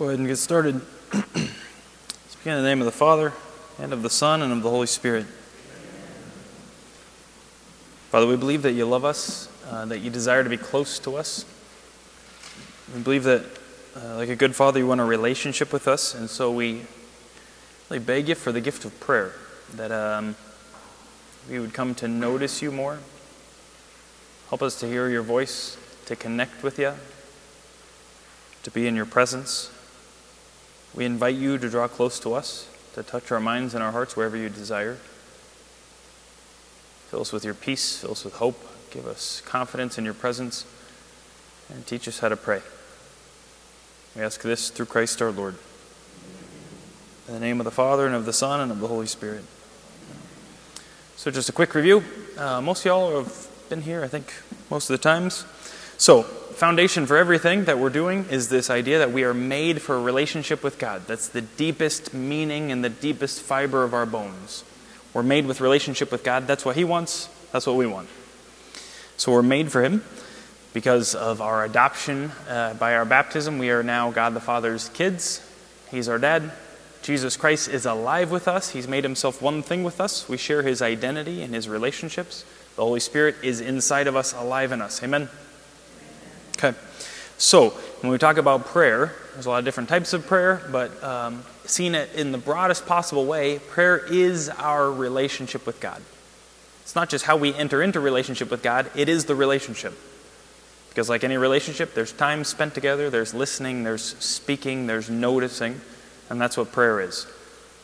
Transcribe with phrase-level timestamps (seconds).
[0.00, 0.80] Go ahead and get started.
[1.12, 3.34] Speak in the name of the Father,
[3.78, 5.26] and of the Son, and of the Holy Spirit.
[8.08, 11.16] Father, we believe that you love us, uh, that you desire to be close to
[11.16, 11.44] us.
[12.94, 13.44] We believe that,
[13.94, 16.86] uh, like a good father, you want a relationship with us, and so we
[17.90, 19.34] really beg you for the gift of prayer,
[19.74, 20.34] that um,
[21.46, 23.00] we would come to notice you more.
[24.48, 25.76] Help us to hear your voice,
[26.06, 26.94] to connect with you,
[28.62, 29.70] to be in your presence.
[30.94, 34.16] We invite you to draw close to us, to touch our minds and our hearts
[34.16, 34.96] wherever you desire.
[37.08, 40.64] Fill us with your peace, fill us with hope, give us confidence in your presence,
[41.68, 42.62] and teach us how to pray.
[44.16, 45.54] We ask this through Christ our Lord.
[47.28, 49.44] In the name of the Father, and of the Son, and of the Holy Spirit.
[51.14, 52.02] So, just a quick review.
[52.36, 54.32] Uh, most of y'all have been here, I think,
[54.68, 55.44] most of the times.
[55.96, 56.26] So,
[56.60, 60.00] foundation for everything that we're doing is this idea that we are made for a
[60.00, 61.06] relationship with God.
[61.06, 64.62] That's the deepest meaning and the deepest fiber of our bones.
[65.14, 66.46] We're made with relationship with God.
[66.46, 67.30] That's what He wants.
[67.50, 68.10] That's what we want.
[69.16, 70.04] So we're made for Him
[70.74, 73.56] because of our adoption uh, by our baptism.
[73.56, 75.40] We are now God the Father's kids.
[75.90, 76.52] He's our dad.
[77.00, 78.68] Jesus Christ is alive with us.
[78.68, 80.28] He's made Himself one thing with us.
[80.28, 82.44] We share His identity and His relationships.
[82.76, 85.02] The Holy Spirit is inside of us, alive in us.
[85.02, 85.30] Amen.
[86.62, 86.76] Okay.
[87.38, 87.70] So,
[88.02, 91.42] when we talk about prayer, there's a lot of different types of prayer, but um,
[91.64, 96.02] seeing it in the broadest possible way, prayer is our relationship with God.
[96.82, 99.94] It's not just how we enter into relationship with God, it is the relationship.
[100.90, 105.80] Because, like any relationship, there's time spent together, there's listening, there's speaking, there's noticing,
[106.28, 107.26] and that's what prayer is.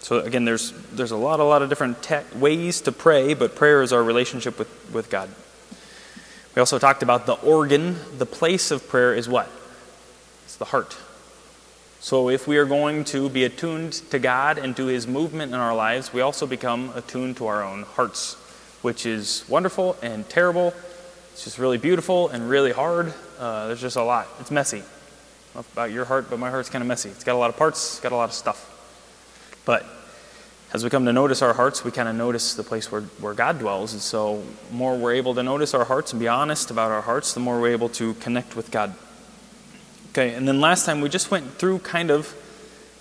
[0.00, 3.56] So, again, there's, there's a lot, a lot of different te- ways to pray, but
[3.56, 5.30] prayer is our relationship with, with God.
[6.56, 9.46] We also talked about the organ, the place of prayer is what?
[10.46, 10.96] It's the heart.
[12.00, 15.58] So, if we are going to be attuned to God and to His movement in
[15.58, 18.34] our lives, we also become attuned to our own hearts,
[18.80, 20.72] which is wonderful and terrible.
[21.32, 23.12] It's just really beautiful and really hard.
[23.38, 24.26] Uh, there's just a lot.
[24.40, 24.82] It's messy.
[25.54, 27.10] about your heart, but my heart's kind of messy.
[27.10, 28.72] It's got a lot of parts, it's got a lot of stuff.
[29.66, 29.84] But
[30.76, 33.32] as we come to notice our hearts, we kind of notice the place where, where
[33.32, 33.94] God dwells.
[33.94, 37.32] And so, more we're able to notice our hearts and be honest about our hearts,
[37.32, 38.94] the more we're able to connect with God.
[40.10, 42.34] Okay, and then last time we just went through kind of,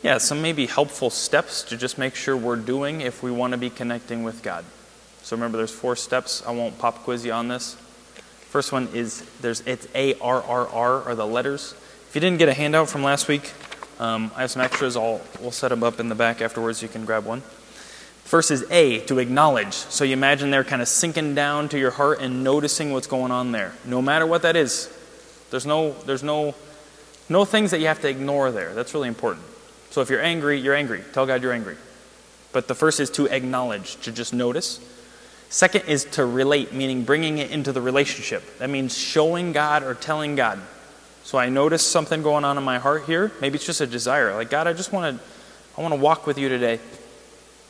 [0.02, 3.58] yeah, some maybe helpful steps to just make sure we're doing if we want to
[3.58, 4.64] be connecting with God.
[5.22, 6.44] So remember, there's four steps.
[6.47, 7.75] I won't pop quiz you on this.
[8.52, 11.75] First one is there's it's A R R R are the letters.
[12.08, 13.52] If you didn't get a handout from last week,
[14.00, 14.96] um, I have some extras.
[14.96, 16.81] I'll we'll set them up in the back afterwards.
[16.81, 17.44] You can grab one.
[18.25, 19.74] First is A, to acknowledge.
[19.74, 23.31] So you imagine they're kind of sinking down to your heart and noticing what's going
[23.31, 24.91] on there, no matter what that is.
[25.52, 26.56] There's no, there's no
[27.30, 28.74] no things that you have to ignore there.
[28.74, 29.46] That's really important.
[29.90, 31.02] So if you're angry, you're angry.
[31.14, 31.78] Tell God you're angry.
[32.52, 34.80] But the first is to acknowledge, to just notice.
[35.50, 38.44] Second is to relate, meaning bringing it into the relationship.
[38.59, 40.59] That means showing God or telling God.
[41.24, 43.31] So I notice something going on in my heart here.
[43.41, 44.34] Maybe it's just a desire.
[44.35, 45.24] Like, God, I just want to
[45.78, 46.80] I want to walk with you today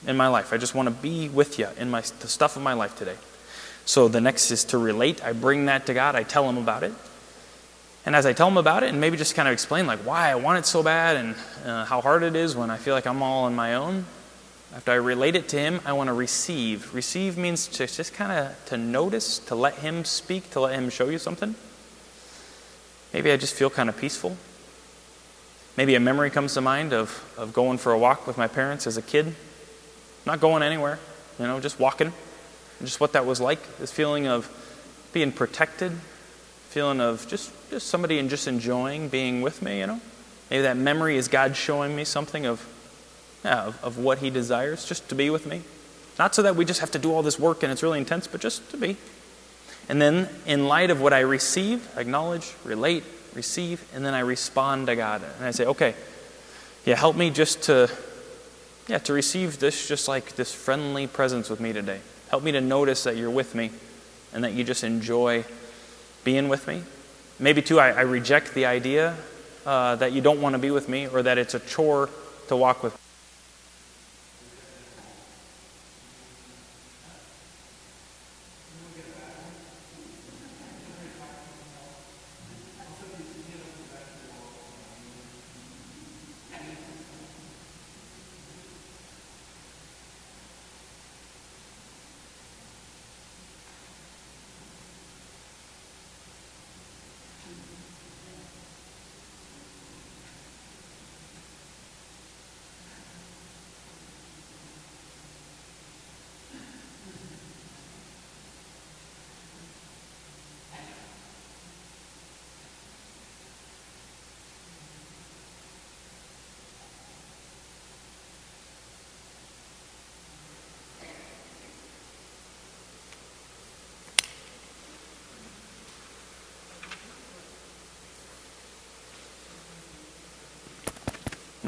[0.07, 0.53] in my life.
[0.53, 3.17] I just want to be with you in my the stuff of my life today.
[3.85, 5.23] So the next is to relate.
[5.23, 6.15] I bring that to God.
[6.15, 6.93] I tell him about it.
[8.05, 10.29] And as I tell Him about it and maybe just kind of explain like why
[10.29, 13.07] I want it so bad and uh, how hard it is when I feel like
[13.07, 14.05] I'm all on my own,
[14.75, 16.93] after I relate it to him, I want to receive.
[16.93, 20.89] Receive means to just kind of to notice, to let him speak, to let him
[20.89, 21.55] show you something.
[23.13, 24.37] Maybe I just feel kind of peaceful.
[25.77, 28.85] Maybe a memory comes to mind of, of going for a walk with my parents
[28.85, 29.35] as a kid.
[30.25, 30.99] Not going anywhere,
[31.39, 32.13] you know, just walking.
[32.81, 33.77] Just what that was like.
[33.77, 34.49] This feeling of
[35.13, 35.91] being protected,
[36.69, 40.01] feeling of just, just somebody and just enjoying being with me, you know?
[40.49, 42.67] Maybe that memory is God showing me something of,
[43.43, 45.61] yeah, of, of what He desires, just to be with me.
[46.19, 48.27] Not so that we just have to do all this work and it's really intense,
[48.27, 48.97] but just to be.
[49.87, 53.03] And then, in light of what I receive, acknowledge, relate,
[53.35, 55.21] receive, and then I respond to God.
[55.37, 55.93] And I say, okay,
[56.85, 57.89] yeah, help me just to,
[58.87, 61.99] yeah, to receive this, just like this friendly presence with me today.
[62.29, 63.71] Help me to notice that you're with me
[64.33, 65.43] and that you just enjoy
[66.23, 66.83] being with me.
[67.39, 69.15] Maybe, too, I, I reject the idea
[69.65, 72.09] uh, that you don't want to be with me or that it's a chore
[72.47, 73.04] to walk with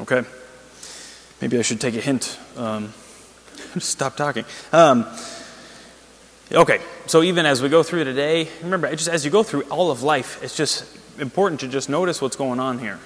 [0.09, 0.25] Okay.
[1.41, 2.39] Maybe I should take a hint.
[2.55, 2.93] Um,
[3.77, 4.45] stop talking.
[4.71, 5.05] Um,
[6.49, 9.91] okay, so even as we go through today, remember, just as you go through all
[9.91, 10.85] of life, it's just
[11.19, 12.99] important to just notice what's going on here.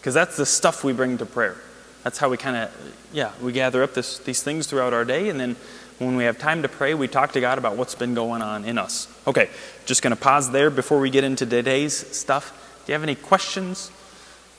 [0.00, 1.58] Because that's the stuff we bring to prayer.
[2.02, 5.28] That's how we kind of, yeah, we gather up this, these things throughout our day,
[5.28, 5.56] and then
[5.98, 8.64] when we have time to pray, we talk to God about what's been going on
[8.64, 9.06] in us.
[9.26, 9.50] Okay,
[9.84, 12.80] just going to pause there before we get into today's stuff.
[12.86, 13.90] Do you have any questions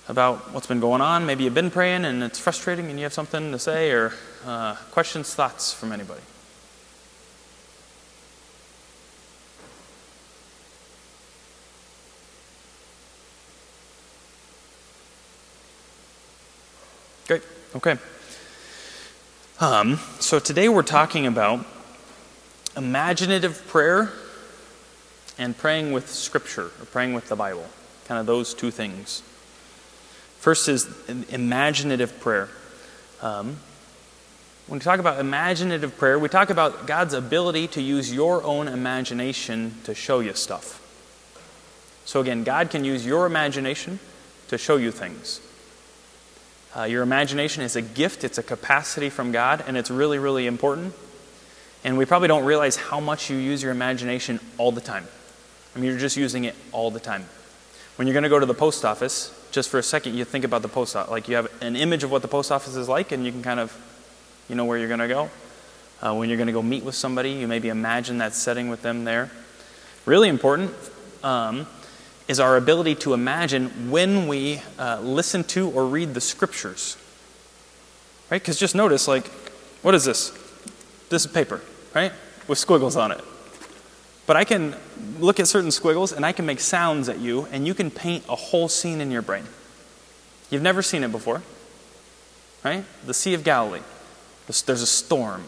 [0.07, 1.25] about what's been going on?
[1.25, 4.13] Maybe you've been praying and it's frustrating and you have something to say, or
[4.45, 6.21] uh, questions, thoughts from anybody?
[17.27, 17.43] Great,
[17.75, 17.97] okay.
[19.61, 21.65] Um, so today we're talking about
[22.75, 24.11] imaginative prayer
[25.37, 27.65] and praying with Scripture, or praying with the Bible.
[28.05, 29.23] Kind of those two things.
[30.43, 30.89] First is
[31.29, 32.49] imaginative prayer.
[33.21, 33.55] Um,
[34.67, 38.67] when we talk about imaginative prayer, we talk about God's ability to use your own
[38.67, 40.81] imagination to show you stuff.
[42.03, 44.01] So, again, God can use your imagination
[44.49, 45.39] to show you things.
[46.75, 50.45] Uh, your imagination is a gift, it's a capacity from God, and it's really, really
[50.45, 50.93] important.
[51.85, 55.07] And we probably don't realize how much you use your imagination all the time.
[55.73, 57.23] I mean, you're just using it all the time.
[57.95, 60.43] When you're going to go to the post office, just for a second, you think
[60.43, 61.11] about the post office.
[61.11, 63.43] Like you have an image of what the post office is like, and you can
[63.43, 63.71] kind of,
[64.49, 65.29] you know where you're going to go.
[66.01, 68.81] Uh, when you're going to go meet with somebody, you maybe imagine that setting with
[68.81, 69.31] them there.
[70.05, 70.73] Really important.
[71.23, 71.67] Um,
[72.27, 76.97] is our ability to imagine when we uh, listen to or read the scriptures.
[78.31, 78.41] Right?
[78.41, 79.27] Because just notice, like,
[79.83, 80.31] what is this?
[81.09, 81.61] This is paper,
[81.93, 82.11] right?
[82.47, 83.21] With squiggles on it.
[84.25, 84.75] But I can
[85.19, 88.23] look at certain squiggles and I can make sounds at you, and you can paint
[88.29, 89.43] a whole scene in your brain.
[90.49, 91.41] You've never seen it before,
[92.63, 92.85] right?
[93.05, 93.81] The Sea of Galilee.
[94.47, 95.45] There's a storm.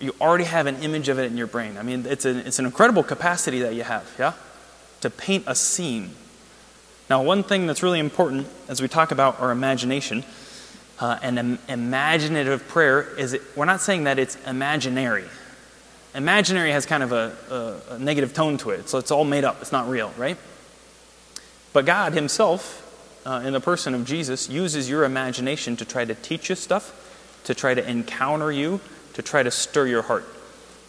[0.00, 1.76] You already have an image of it in your brain.
[1.76, 4.32] I mean, it's, a, it's an incredible capacity that you have, yeah?
[5.00, 6.10] to paint a scene.
[7.08, 10.24] Now, one thing that's really important as we talk about our imagination
[11.00, 15.24] uh, and Im- imaginative prayer is it, we're not saying that it's imaginary.
[16.14, 17.32] Imaginary has kind of a,
[17.90, 20.36] a, a negative tone to it, so it's all made up, it's not real, right?
[21.72, 26.14] But God Himself, uh, in the person of Jesus, uses your imagination to try to
[26.14, 28.80] teach you stuff, to try to encounter you,
[29.14, 30.24] to try to stir your heart.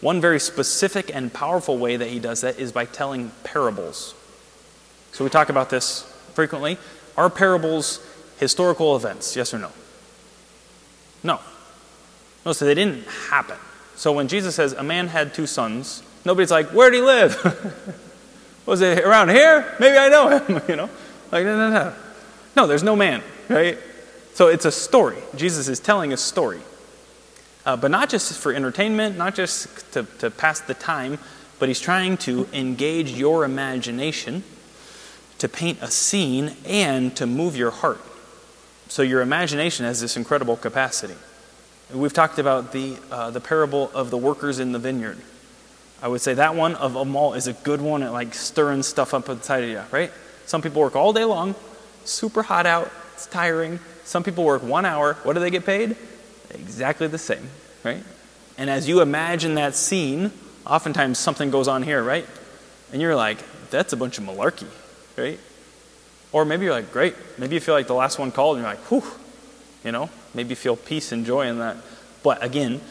[0.02, 4.16] One very specific and powerful way that he does that is by telling parables.
[5.12, 6.02] So we talk about this
[6.34, 6.80] frequently.
[7.16, 8.00] Are parables
[8.40, 9.36] historical events?
[9.36, 9.72] Yes or no?
[11.24, 11.40] No.
[12.44, 13.58] No, so they didn't happen.
[14.02, 17.38] So when Jesus says a man had two sons, nobody's like, where'd he live?
[18.66, 19.76] Was it around here?
[19.80, 20.90] Maybe I know him, you know?
[21.32, 21.94] Like, no, no, no.
[22.56, 23.78] No, there's no man, right?
[24.34, 25.18] So it's a story.
[25.36, 26.62] Jesus is telling a story.
[27.64, 31.20] Uh, but not just for entertainment, not just to, to pass the time,
[31.60, 34.44] but he's trying to engage your imagination
[35.38, 38.02] to paint a scene and to move your heart.
[38.88, 41.18] So your imagination has this incredible capacity.
[41.94, 45.18] We've talked about the, uh, the parable of the workers in the vineyard.
[46.02, 48.84] I would say that one of them all is a good one at like stirring
[48.84, 50.12] stuff up inside of you, right?
[50.46, 51.56] Some people work all day long,
[52.06, 53.80] super hot out, it's tiring.
[54.04, 55.14] Some people work one hour.
[55.24, 55.96] What do they get paid?
[56.54, 57.50] exactly the same,
[57.84, 58.04] right?
[58.58, 60.32] And as you imagine that scene,
[60.66, 62.26] oftentimes something goes on here, right?
[62.92, 64.68] And you're like, that's a bunch of malarkey,
[65.18, 65.40] right?
[66.32, 67.16] Or maybe you're like, great.
[67.38, 69.04] Maybe you feel like the last one called and you're like, whew,
[69.84, 70.10] you know?
[70.34, 71.78] Maybe feel peace and joy in that.
[72.24, 72.82] But again,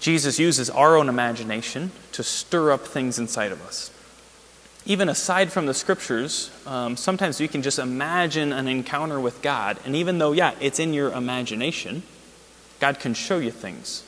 [0.00, 3.90] Jesus uses our own imagination to stir up things inside of us.
[4.86, 9.78] Even aside from the scriptures, um, sometimes you can just imagine an encounter with God.
[9.84, 12.02] And even though, yeah, it's in your imagination,
[12.80, 14.04] God can show you things.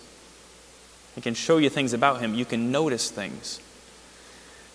[1.15, 2.35] He can show you things about Him.
[2.35, 3.61] You can notice things.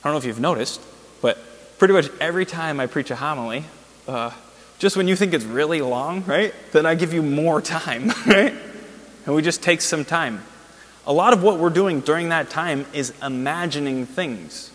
[0.04, 0.82] I don't know if you've noticed,
[1.20, 1.40] but
[1.80, 3.66] pretty much every time I preach a homily,
[4.08, 4.30] uh,
[4.80, 8.54] just when you think it's really long, right, then I give you more time, right?
[9.26, 10.44] And we just take some time.
[11.06, 14.72] A lot of what we're doing during that time is imagining things.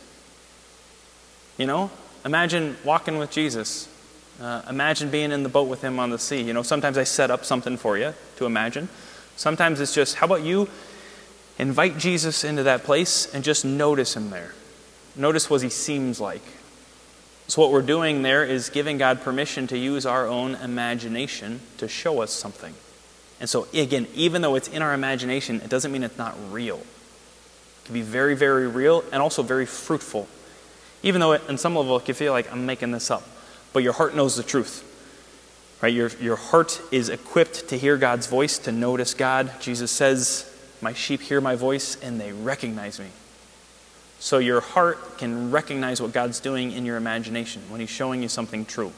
[1.59, 1.91] You know,
[2.25, 3.89] imagine walking with Jesus.
[4.41, 6.41] Uh, imagine being in the boat with him on the sea.
[6.41, 8.89] You know, sometimes I set up something for you to imagine.
[9.37, 10.69] Sometimes it's just, how about you
[11.59, 14.53] invite Jesus into that place and just notice him there?
[15.15, 16.43] Notice what he seems like.
[17.49, 21.89] So, what we're doing there is giving God permission to use our own imagination to
[21.89, 22.75] show us something.
[23.41, 26.77] And so, again, even though it's in our imagination, it doesn't mean it's not real.
[26.77, 30.29] It can be very, very real and also very fruitful.
[31.03, 33.25] Even though, it, in some level, it can feel like I'm making this up,
[33.73, 34.89] but your heart knows the truth.
[35.83, 35.93] Right?
[35.93, 39.51] Your, your heart is equipped to hear God's voice, to notice God.
[39.61, 40.49] Jesus says,
[40.81, 43.09] My sheep hear my voice and they recognize me.
[44.23, 48.29] So your heart can recognize what God's doing in your imagination when He's showing you
[48.29, 48.93] something true.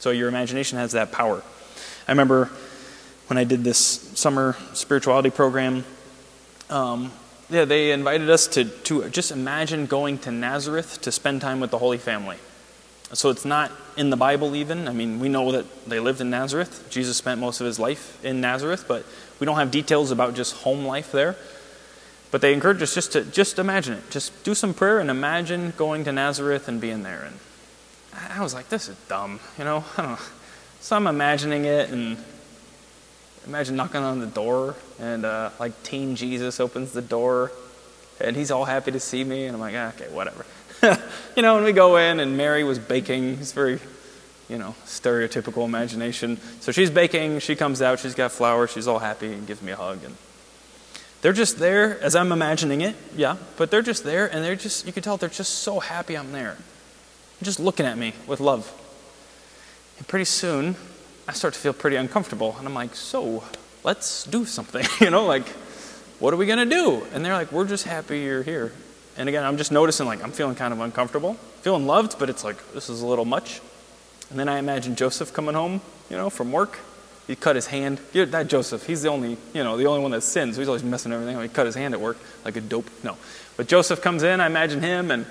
[0.00, 1.40] So your imagination has that power.
[2.08, 2.50] I remember
[3.28, 5.84] when I did this summer spirituality program,
[6.68, 7.12] um,
[7.48, 11.70] yeah, they invited us to, to just imagine going to Nazareth to spend time with
[11.70, 12.38] the Holy Family.
[13.12, 14.88] So it's not in the Bible, even.
[14.88, 16.88] I mean, we know that they lived in Nazareth.
[16.90, 19.06] Jesus spent most of his life in Nazareth, but
[19.38, 21.36] we don't have details about just home life there.
[22.32, 24.10] But they encourage us just to just imagine it.
[24.10, 27.22] Just do some prayer and imagine going to Nazareth and being there.
[27.22, 27.38] And
[28.32, 29.84] I was like, this is dumb, you know?
[29.96, 30.18] I don't know.
[30.80, 32.16] So I'm imagining it and
[33.46, 37.52] imagine knocking on the door and uh, like teen Jesus opens the door
[38.20, 39.46] and he's all happy to see me.
[39.46, 40.46] And I'm like, ah, okay, whatever.
[41.36, 43.38] you know, and we go in, and Mary was baking.
[43.40, 43.78] It's very,
[44.48, 46.38] you know, stereotypical imagination.
[46.60, 47.38] So she's baking.
[47.40, 48.00] She comes out.
[48.00, 48.66] She's got flour.
[48.66, 50.02] She's all happy and gives me a hug.
[50.04, 50.16] And
[51.22, 52.94] they're just there as I'm imagining it.
[53.16, 56.16] Yeah, but they're just there, and they're just, you can tell they're just so happy
[56.16, 56.58] I'm there.
[57.42, 58.70] Just looking at me with love.
[59.98, 60.76] And pretty soon,
[61.26, 62.56] I start to feel pretty uncomfortable.
[62.58, 63.44] And I'm like, so
[63.84, 64.84] let's do something.
[65.00, 65.48] you know, like,
[66.18, 67.06] what are we going to do?
[67.14, 68.72] And they're like, we're just happy you're here.
[69.16, 71.34] And again, I'm just noticing, like, I'm feeling kind of uncomfortable.
[71.62, 73.60] Feeling loved, but it's like, this is a little much.
[74.30, 76.78] And then I imagine Joseph coming home, you know, from work.
[77.26, 78.00] He cut his hand.
[78.12, 80.56] Yeah, that Joseph, he's the only, you know, the only one that sins.
[80.56, 81.42] He's always messing everything up.
[81.42, 82.90] He cut his hand at work like a dope.
[83.04, 83.16] No.
[83.56, 85.24] But Joseph comes in, I imagine him, and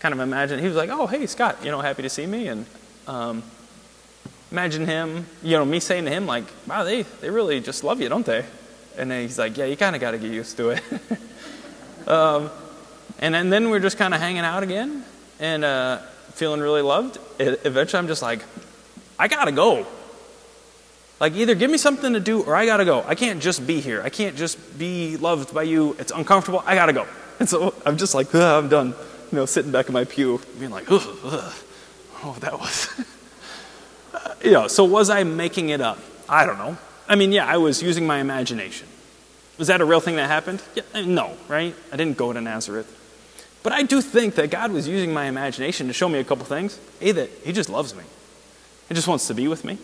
[0.00, 2.48] kind of imagine, he was like, oh, hey, Scott, you know, happy to see me.
[2.48, 2.66] And
[3.06, 3.42] um,
[4.50, 8.00] imagine him, you know, me saying to him, like, wow, they, they really just love
[8.00, 8.44] you, don't they?
[8.96, 10.82] And then he's like, yeah, you kind of got to get used to it.
[12.06, 12.50] Um,
[13.18, 15.04] and, and then we're just kind of hanging out again
[15.38, 15.98] and uh,
[16.32, 17.18] feeling really loved.
[17.38, 18.42] It, eventually, I'm just like,
[19.18, 19.86] I gotta go.
[21.22, 23.04] Like, either give me something to do or I gotta go.
[23.06, 24.02] I can't just be here.
[24.02, 25.94] I can't just be loved by you.
[26.00, 26.64] It's uncomfortable.
[26.66, 27.06] I gotta go.
[27.38, 28.88] And so I'm just like, I'm done.
[29.30, 31.54] You know, sitting back in my pew, being like, ugh, ugh.
[32.24, 32.88] oh, that was.
[34.14, 35.98] Uh, you know, so was I making it up?
[36.28, 36.76] I don't know.
[37.08, 38.86] I mean, yeah, I was using my imagination.
[39.56, 40.62] Was that a real thing that happened?
[40.74, 41.74] Yeah, no, right?
[41.90, 42.86] I didn't go to Nazareth.
[43.62, 46.44] But I do think that God was using my imagination to show me a couple
[46.44, 46.78] things.
[47.00, 48.04] A, that He just loves me,
[48.90, 49.78] He just wants to be with me.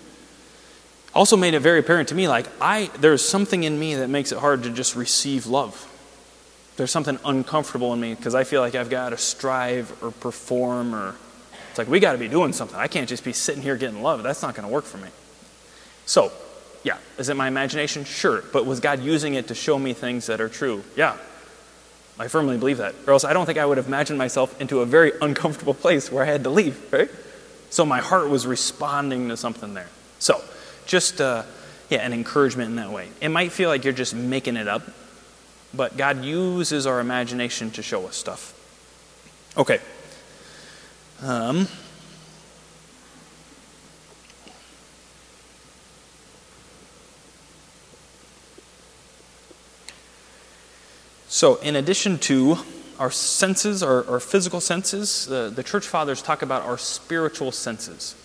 [1.19, 4.31] Also, made it very apparent to me like, I, there's something in me that makes
[4.31, 5.85] it hard to just receive love.
[6.77, 10.95] There's something uncomfortable in me because I feel like I've got to strive or perform
[10.95, 11.17] or
[11.71, 12.79] it's like we got to be doing something.
[12.79, 14.23] I can't just be sitting here getting love.
[14.23, 15.09] That's not going to work for me.
[16.07, 16.31] So,
[16.85, 16.99] yeah.
[17.19, 18.05] Is it my imagination?
[18.05, 18.45] Sure.
[18.53, 20.85] But was God using it to show me things that are true?
[20.95, 21.17] Yeah.
[22.17, 22.95] I firmly believe that.
[23.09, 26.13] Or else I don't think I would have imagined myself into a very uncomfortable place
[26.13, 27.11] where I had to leave, right?
[27.71, 29.89] So my heart was responding to something there.
[30.21, 30.41] So,
[30.89, 31.45] just, uh,
[31.89, 33.09] yeah, an encouragement in that way.
[33.21, 34.83] It might feel like you're just making it up,
[35.73, 38.55] but God uses our imagination to show us stuff.
[39.57, 39.79] Okay.
[41.23, 41.69] Um,
[51.31, 52.57] So, in addition to
[52.99, 58.17] our senses, our, our physical senses, the, the church fathers talk about our spiritual senses.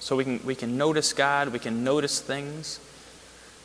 [0.00, 2.80] So, we can, we can notice God, we can notice things.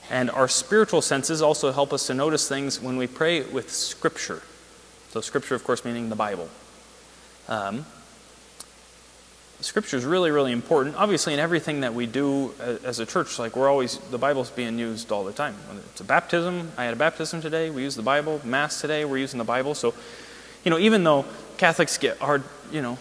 [0.10, 4.42] And our spiritual senses also help us to notice things when we pray with Scripture.
[5.12, 6.50] So, Scripture, of course, meaning the Bible.
[7.48, 7.86] Um,
[9.64, 10.98] Scripture is really, really important.
[10.98, 14.78] Obviously, in everything that we do as a church, like we're always, the Bible's being
[14.78, 15.56] used all the time.
[15.92, 16.72] It's a baptism.
[16.78, 17.70] I had a baptism today.
[17.70, 18.42] We use the Bible.
[18.44, 19.74] Mass today, we're using the Bible.
[19.74, 19.94] So,
[20.66, 21.26] you know, even though
[21.58, 22.98] Catholics get hard, you know,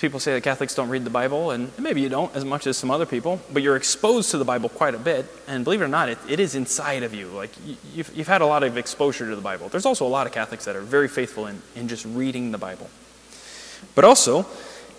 [0.00, 2.76] people say that Catholics don't read the Bible, and maybe you don't as much as
[2.76, 5.26] some other people, but you're exposed to the Bible quite a bit.
[5.46, 7.28] And believe it or not, it, it is inside of you.
[7.28, 7.50] Like,
[7.94, 9.68] you've, you've had a lot of exposure to the Bible.
[9.68, 12.58] There's also a lot of Catholics that are very faithful in, in just reading the
[12.58, 12.90] Bible.
[13.94, 14.46] But also,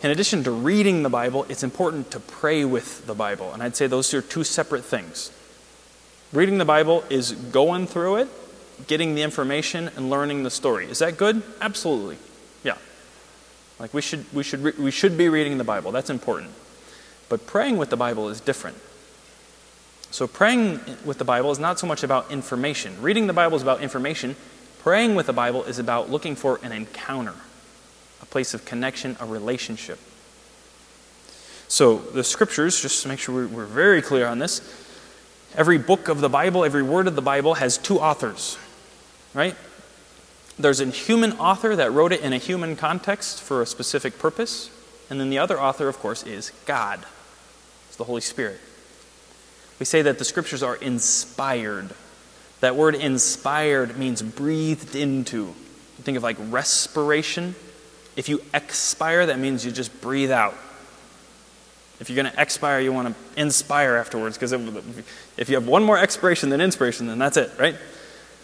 [0.01, 3.53] in addition to reading the Bible, it's important to pray with the Bible.
[3.53, 5.31] And I'd say those are two separate things.
[6.33, 8.27] Reading the Bible is going through it,
[8.87, 10.85] getting the information, and learning the story.
[10.85, 11.41] Is that good?
[11.61, 12.17] Absolutely.
[13.79, 15.91] Like we should, we should, re- we should be reading the Bible.
[15.91, 16.51] That's important.
[17.29, 18.77] But praying with the Bible is different.
[20.09, 23.01] So praying with the Bible is not so much about information.
[23.01, 24.35] Reading the Bible is about information.
[24.79, 27.33] Praying with the Bible is about looking for an encounter
[28.21, 29.99] a place of connection, a relationship.
[31.67, 34.61] So, the scriptures, just to make sure we're very clear on this,
[35.55, 38.57] every book of the Bible, every word of the Bible has two authors,
[39.33, 39.55] right?
[40.59, 44.71] There's a human author that wrote it in a human context for a specific purpose,
[45.09, 46.99] and then the other author, of course, is God.
[47.87, 48.59] It's the Holy Spirit.
[49.79, 51.91] We say that the scriptures are inspired.
[52.61, 55.53] That word inspired means breathed into.
[56.01, 57.53] Think of like respiration.
[58.15, 60.55] If you expire, that means you just breathe out.
[61.99, 64.53] If you're going to expire, you want to inspire afterwards, because
[65.37, 67.75] if you have one more expiration than inspiration, then that's it, right?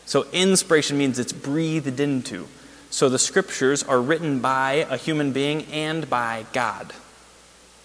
[0.05, 2.47] So, inspiration means it's breathed into.
[2.89, 6.93] So, the scriptures are written by a human being and by God,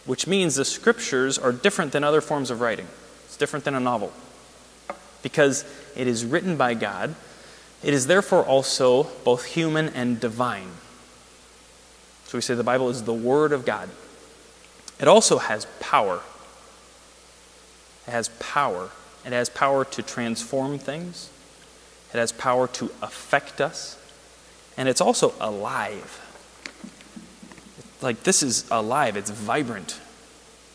[0.04, 2.88] which means the scriptures are different than other forms of writing.
[3.26, 4.12] It's different than a novel.
[5.22, 5.64] Because
[5.96, 7.14] it is written by God,
[7.82, 10.70] it is therefore also both human and divine.
[12.26, 13.88] So, we say the Bible is the Word of God.
[15.00, 16.20] It also has power.
[18.06, 18.90] It has power.
[19.24, 21.30] It has power to transform things,
[22.12, 23.98] it has power to affect us,
[24.76, 26.24] and it's also alive.
[28.00, 30.00] Like, this is alive, it's vibrant.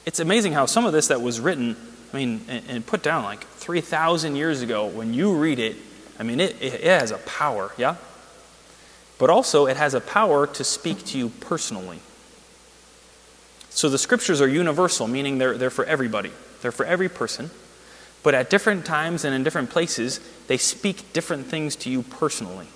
[0.05, 1.77] It's amazing how some of this that was written,
[2.11, 5.77] I mean, and, and put down like 3,000 years ago, when you read it,
[6.19, 7.95] I mean, it, it, it has a power, yeah?
[9.17, 11.99] But also, it has a power to speak to you personally.
[13.69, 17.49] So the scriptures are universal, meaning they're, they're for everybody, they're for every person.
[18.23, 22.67] But at different times and in different places, they speak different things to you personally.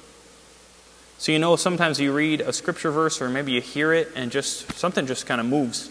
[1.18, 4.32] So you know, sometimes you read a scripture verse or maybe you hear it and
[4.32, 5.90] just something just kind of moves.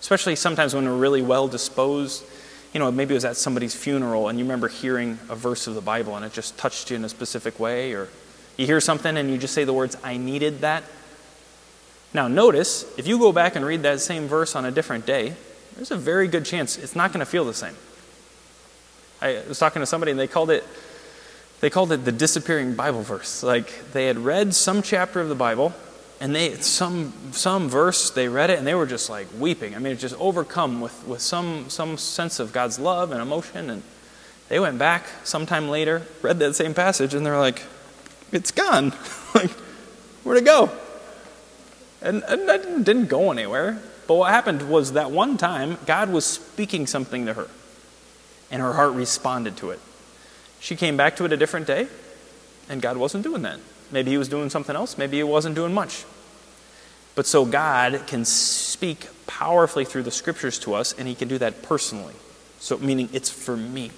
[0.00, 2.24] Especially sometimes when we're really well disposed.
[2.72, 5.74] You know, maybe it was at somebody's funeral and you remember hearing a verse of
[5.74, 8.08] the Bible and it just touched you in a specific way, or
[8.56, 10.82] you hear something and you just say the words, I needed that.
[12.14, 15.34] Now, notice, if you go back and read that same verse on a different day,
[15.76, 17.74] there's a very good chance it's not going to feel the same.
[19.20, 20.64] I was talking to somebody and they called it
[21.60, 23.42] they called it the disappearing Bible verse.
[23.42, 25.72] Like they had read some chapter of the Bible
[26.20, 29.74] and they some some verse they read it and they were just like weeping.
[29.74, 33.82] I mean, just overcome with, with some some sense of God's love and emotion and
[34.48, 37.62] they went back sometime later, read that same passage, and they're like,
[38.32, 38.94] it's gone.
[39.34, 39.50] like,
[40.24, 40.70] where'd it go?
[42.00, 43.80] And, and that didn't go anywhere.
[44.06, 47.48] But what happened was that one time, God was speaking something to her,
[48.50, 49.80] and her heart responded to it.
[50.60, 51.88] She came back to it a different day,
[52.68, 53.60] and God wasn't doing that.
[53.90, 56.04] Maybe He was doing something else, maybe He wasn't doing much.
[57.14, 61.38] But so God can speak powerfully through the scriptures to us, and He can do
[61.38, 62.14] that personally.
[62.60, 63.90] So, meaning it's for me.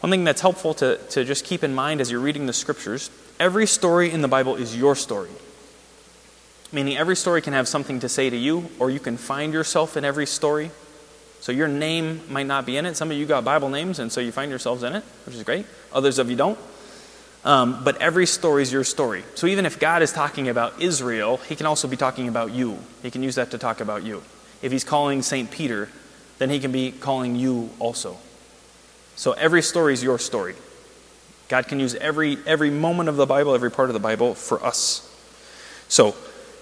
[0.00, 3.10] One thing that's helpful to, to just keep in mind as you're reading the scriptures
[3.38, 5.30] every story in the Bible is your story
[6.72, 9.96] meaning every story can have something to say to you, or you can find yourself
[9.96, 10.70] in every story.
[11.40, 12.96] So your name might not be in it.
[12.96, 15.42] Some of you got Bible names, and so you find yourselves in it, which is
[15.42, 15.66] great.
[15.92, 16.58] Others of you don't.
[17.44, 19.24] Um, but every story is your story.
[19.34, 22.78] So even if God is talking about Israel, he can also be talking about you.
[23.02, 24.22] He can use that to talk about you.
[24.60, 25.50] If he's calling St.
[25.50, 25.88] Peter,
[26.38, 28.18] then he can be calling you also.
[29.16, 30.54] So every story is your story.
[31.48, 34.64] God can use every, every moment of the Bible, every part of the Bible for
[34.64, 35.06] us.
[35.88, 36.14] So,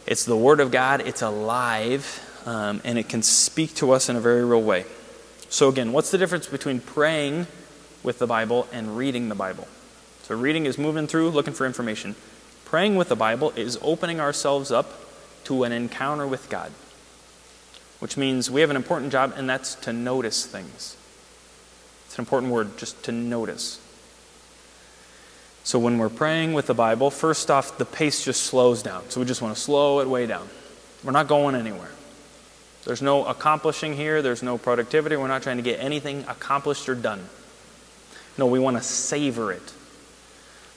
[0.07, 4.17] it's the Word of God, it's alive, um, and it can speak to us in
[4.17, 4.87] a very real way.
[5.51, 7.47] So, again, what's the difference between praying
[8.03, 9.69] with the Bible and reading the Bible?
[10.23, 12.17] So, reading is moving through, looking for information.
[12.65, 14.99] Praying with the Bible is opening ourselves up
[15.45, 16.73] to an encounter with God,
[17.99, 20.97] which means we have an important job, and that's to notice things.
[22.07, 23.79] It's an important word, just to notice.
[25.65, 29.11] So when we're praying with the Bible, first off, the pace just slows down.
[29.11, 30.49] So we just want to slow it way down.
[31.05, 31.91] We're not going anywhere.
[32.89, 35.15] There's no accomplishing here, there's no productivity.
[35.15, 37.29] We're not trying to get anything accomplished or done.
[38.37, 39.73] No, we want to savor it.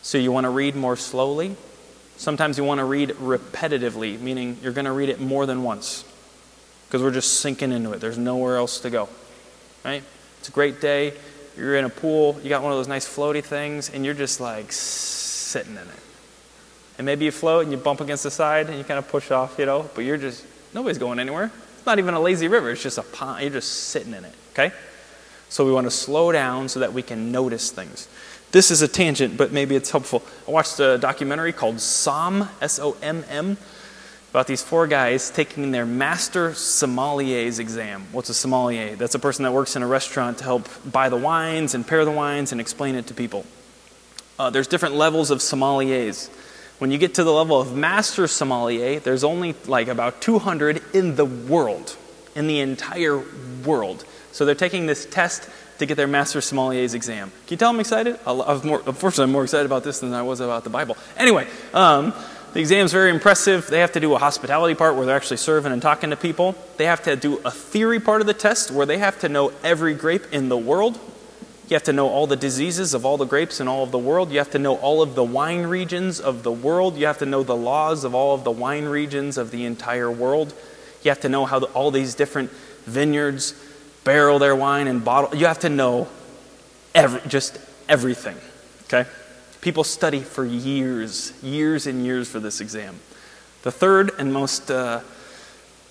[0.03, 1.55] So you want to read more slowly.
[2.17, 6.05] Sometimes you want to read repetitively, meaning you're going to read it more than once
[6.87, 8.01] because we're just sinking into it.
[8.01, 9.09] There's nowhere else to go.
[9.83, 10.03] Right?
[10.39, 11.13] It's a great day
[11.57, 14.39] you're in a pool, you got one of those nice floaty things, and you're just
[14.39, 15.99] like sitting in it.
[16.97, 19.31] And maybe you float and you bump against the side and you kind of push
[19.31, 21.51] off, you know, but you're just, nobody's going anywhere.
[21.81, 23.41] It's not even a lazy river, it's just a pond.
[23.41, 24.71] You're just sitting in it, okay?
[25.49, 28.07] So we want to slow down so that we can notice things.
[28.51, 30.21] This is a tangent, but maybe it's helpful.
[30.47, 33.57] I watched a documentary called SOMM, S O M M
[34.29, 38.05] about these four guys taking their master sommelier's exam.
[38.11, 38.95] What's a sommelier?
[38.95, 42.05] That's a person that works in a restaurant to help buy the wines and pair
[42.05, 43.43] the wines and explain it to people.
[44.37, 46.29] Uh, there's different levels of sommeliers.
[46.81, 51.15] When you get to the level of master sommelier, there's only like about 200 in
[51.15, 51.95] the world,
[52.33, 53.23] in the entire
[53.63, 54.03] world.
[54.31, 57.29] So they're taking this test to get their master sommelier's exam.
[57.45, 58.19] Can you tell I'm excited?
[58.25, 60.97] I more, unfortunately, I'm more excited about this than I was about the Bible.
[61.17, 62.15] Anyway, um,
[62.53, 63.67] the exam's very impressive.
[63.67, 66.55] They have to do a hospitality part where they're actually serving and talking to people.
[66.77, 69.53] They have to do a theory part of the test where they have to know
[69.63, 70.99] every grape in the world.
[71.71, 73.97] You have to know all the diseases of all the grapes in all of the
[73.97, 74.29] world.
[74.29, 76.97] You have to know all of the wine regions of the world.
[76.97, 80.11] You have to know the laws of all of the wine regions of the entire
[80.11, 80.53] world.
[81.01, 82.51] You have to know how the, all these different
[82.83, 83.53] vineyards
[84.03, 85.33] barrel their wine and bottle.
[85.33, 86.09] You have to know
[86.93, 87.57] every, just
[87.87, 88.35] everything.
[88.87, 89.09] Okay?
[89.61, 92.99] People study for years, years and years for this exam.
[93.61, 94.99] The third and most uh,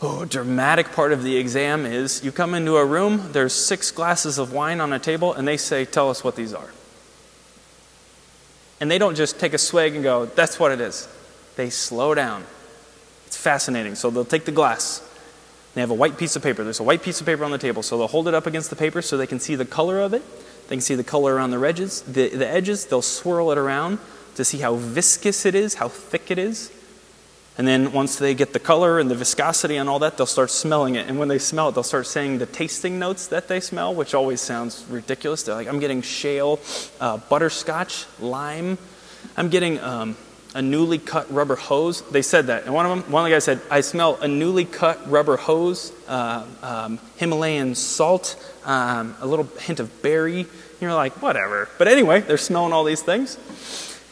[0.03, 4.39] oh, dramatic part of the exam is you come into a room, there's six glasses
[4.39, 6.71] of wine on a table, and they say, Tell us what these are.
[8.81, 11.09] And they don't just take a swig and go, That's what it is.
[11.57, 12.45] They slow down.
[13.27, 13.95] It's fascinating.
[13.95, 15.07] So they'll take the glass.
[15.75, 16.65] They have a white piece of paper.
[16.65, 17.83] There's a white piece of paper on the table.
[17.83, 20.15] So they'll hold it up against the paper so they can see the color of
[20.15, 20.23] it.
[20.69, 22.03] They can see the color around the edges.
[22.03, 23.99] The, the edges, they'll swirl it around
[24.37, 26.73] to see how viscous it is, how thick it is.
[27.61, 30.51] And then once they get the color and the viscosity and all that, they'll start
[30.51, 31.09] smelling it.
[31.09, 34.15] And when they smell it, they'll start saying the tasting notes that they smell, which
[34.15, 35.43] always sounds ridiculous.
[35.43, 36.59] They're like, I'm getting shale,
[37.03, 38.79] uh, butterscotch, lime.
[39.37, 40.17] I'm getting um,
[40.55, 42.01] a newly cut rubber hose.
[42.11, 42.65] They said that.
[42.65, 45.37] And one of them, one of the guys said, I smell a newly cut rubber
[45.37, 50.47] hose, uh, um, Himalayan salt, um, a little hint of berry.
[50.81, 51.69] You're like, whatever.
[51.77, 53.37] But anyway, they're smelling all these things.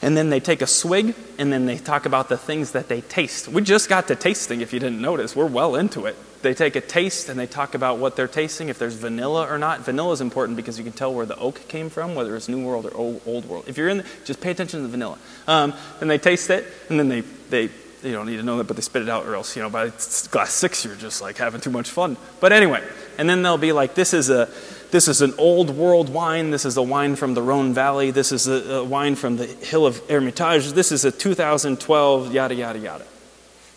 [0.00, 3.00] And then they take a swig, and then they talk about the things that they
[3.00, 3.48] taste.
[3.48, 5.34] We just got to tasting, if you didn't notice.
[5.34, 6.16] We're well into it.
[6.40, 9.58] They take a taste, and they talk about what they're tasting, if there's vanilla or
[9.58, 9.80] not.
[9.80, 12.64] Vanilla is important because you can tell where the oak came from, whether it's New
[12.64, 13.64] World or Old, World.
[13.66, 15.18] If you're in, the, just pay attention to the vanilla.
[15.48, 17.70] Um, and they taste it, and then they, they
[18.04, 19.70] you don't need to know that, but they spit it out, or else, you know,
[19.70, 19.90] by
[20.30, 22.16] glass six, you're just like having too much fun.
[22.38, 22.86] But anyway,
[23.18, 24.48] and then they'll be like, this is a,
[24.90, 26.50] this is an old world wine.
[26.50, 28.10] This is a wine from the Rhone Valley.
[28.10, 30.72] This is a, a wine from the Hill of Hermitage.
[30.72, 33.06] This is a 2012, yada, yada, yada.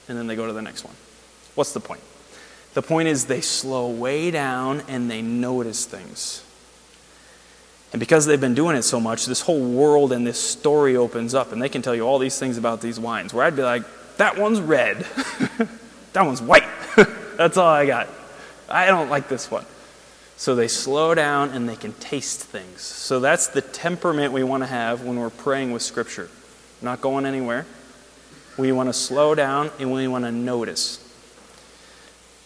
[0.07, 0.95] And then they go to the next one.
[1.55, 2.01] What's the point?
[2.73, 6.43] The point is they slow way down and they notice things.
[7.91, 11.33] And because they've been doing it so much, this whole world and this story opens
[11.33, 13.33] up, and they can tell you all these things about these wines.
[13.33, 13.83] Where I'd be like,
[14.15, 14.97] that one's red,
[16.13, 16.63] that one's white.
[17.35, 18.07] That's all I got.
[18.69, 19.65] I don't like this one.
[20.41, 22.81] So they slow down and they can taste things.
[22.81, 26.31] So that's the temperament we want to have when we're praying with Scripture.
[26.81, 27.67] Not going anywhere.
[28.57, 30.97] We want to slow down and we want to notice.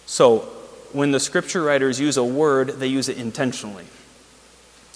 [0.06, 0.40] So
[0.92, 3.86] when the Scripture writers use a word, they use it intentionally.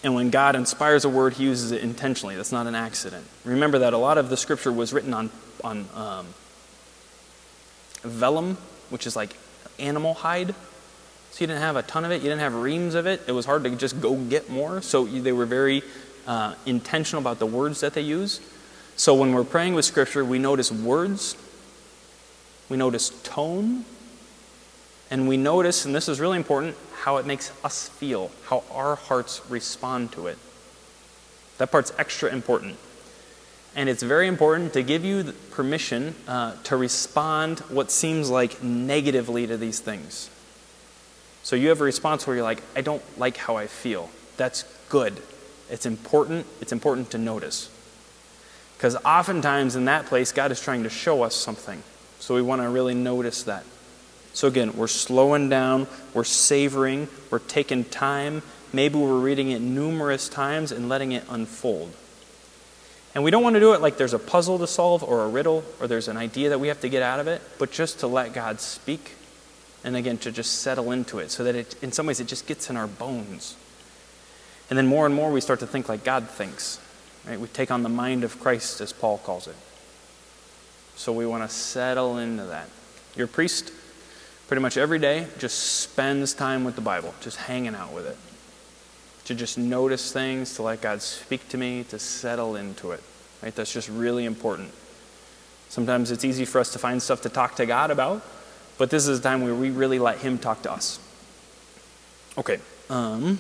[0.04, 2.36] And when God inspires a word, he uses it intentionally.
[2.36, 3.26] That's not an accident.
[3.46, 5.30] Remember that a lot of the Scripture was written on,
[5.64, 6.26] on um,
[8.04, 8.58] vellum,
[8.90, 9.38] which is like
[9.80, 10.54] animal hide.
[11.32, 13.22] So you didn't have a ton of it, you didn't have reams of it.
[13.28, 14.82] It was hard to just go get more.
[14.82, 15.84] So they were very
[16.28, 18.42] uh, intentional about the words that they use.
[18.96, 21.38] So when we're praying with Scripture, we notice words,
[22.68, 23.86] we notice tone,
[25.10, 28.96] and we notice, and this is really important, how it makes us feel, how our
[28.96, 30.38] hearts respond to it.
[31.58, 32.76] That part's extra important.
[33.76, 39.48] And it's very important to give you permission uh, to respond what seems like negatively
[39.48, 40.30] to these things.
[41.50, 44.12] So you have a response where you're like, I don't like how I feel.
[44.38, 45.20] That's good.
[45.68, 46.46] It's important.
[46.62, 47.72] It's important to notice.
[48.78, 51.82] Because oftentimes in that place, God is trying to show us something.
[52.20, 53.64] So we want to really notice that.
[54.32, 58.44] So again, we're slowing down, we're savoring, we're taking time.
[58.72, 61.92] Maybe we're reading it numerous times and letting it unfold.
[63.16, 65.28] And we don't want to do it like there's a puzzle to solve or a
[65.28, 68.02] riddle or there's an idea that we have to get out of it, but just
[68.02, 69.14] to let God speak
[69.84, 72.48] and again to just settle into it so that it, in some ways it just
[72.48, 73.56] gets in our bones.
[74.70, 76.80] And then more and more we start to think like God thinks.
[77.28, 77.40] Right?
[77.40, 79.56] We take on the mind of Christ, as Paul calls it.
[80.96, 82.70] So we want to settle into that.
[83.16, 83.72] Your priest,
[84.48, 88.18] pretty much every day, just spends time with the Bible, just hanging out with it.
[89.26, 93.04] To just notice things, to let God speak to me, to settle into it.
[93.42, 93.56] Right?
[93.56, 94.72] That's just really important.
[95.70, 98.24] Sometimes it's easy for us to find stuff to talk to God about,
[98.80, 101.00] but this is a time where we really let Him talk to us.
[102.38, 102.60] Okay.
[102.90, 103.38] Um,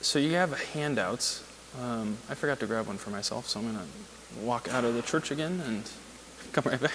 [0.00, 1.44] so you have handouts.
[1.80, 4.94] Um, I forgot to grab one for myself, so I'm going to walk out of
[4.94, 5.88] the church again and
[6.52, 6.92] come right back.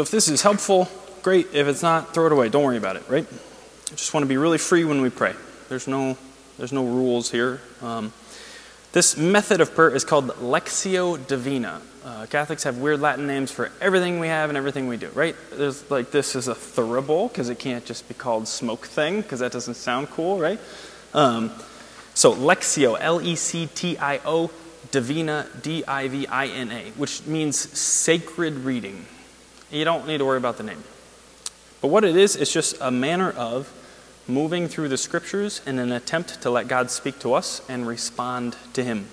[0.00, 0.88] So if this is helpful,
[1.22, 1.48] great.
[1.52, 2.48] If it's not, throw it away.
[2.48, 3.26] Don't worry about it, right?
[3.30, 5.34] I just want to be really free when we pray.
[5.68, 6.16] There's no,
[6.56, 7.60] there's no rules here.
[7.82, 8.14] Um,
[8.92, 11.82] this method of prayer is called Lectio Divina.
[12.02, 15.36] Uh, Catholics have weird Latin names for everything we have and everything we do, right?
[15.52, 19.40] There's like this is a thurible because it can't just be called smoke thing because
[19.40, 20.58] that doesn't sound cool, right?
[21.12, 21.52] Um,
[22.14, 24.50] so Lectio, L E C T I O,
[24.92, 29.04] Divina, D I V I N A, which means sacred reading.
[29.70, 30.82] You don't need to worry about the name.
[31.80, 33.72] But what it is, it's just a manner of
[34.26, 38.56] moving through the scriptures in an attempt to let God speak to us and respond
[38.74, 39.06] to Him.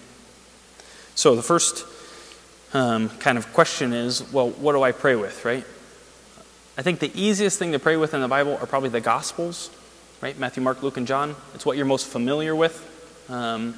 [1.15, 1.85] So the first
[2.73, 5.65] um, kind of question is well, what do I pray with, right?
[6.77, 9.71] I think the easiest thing to pray with in the Bible are probably the Gospels,
[10.21, 10.37] right?
[10.37, 11.35] Matthew, Mark, Luke, and John.
[11.55, 12.83] It's what you're most familiar with.
[13.29, 13.75] Um,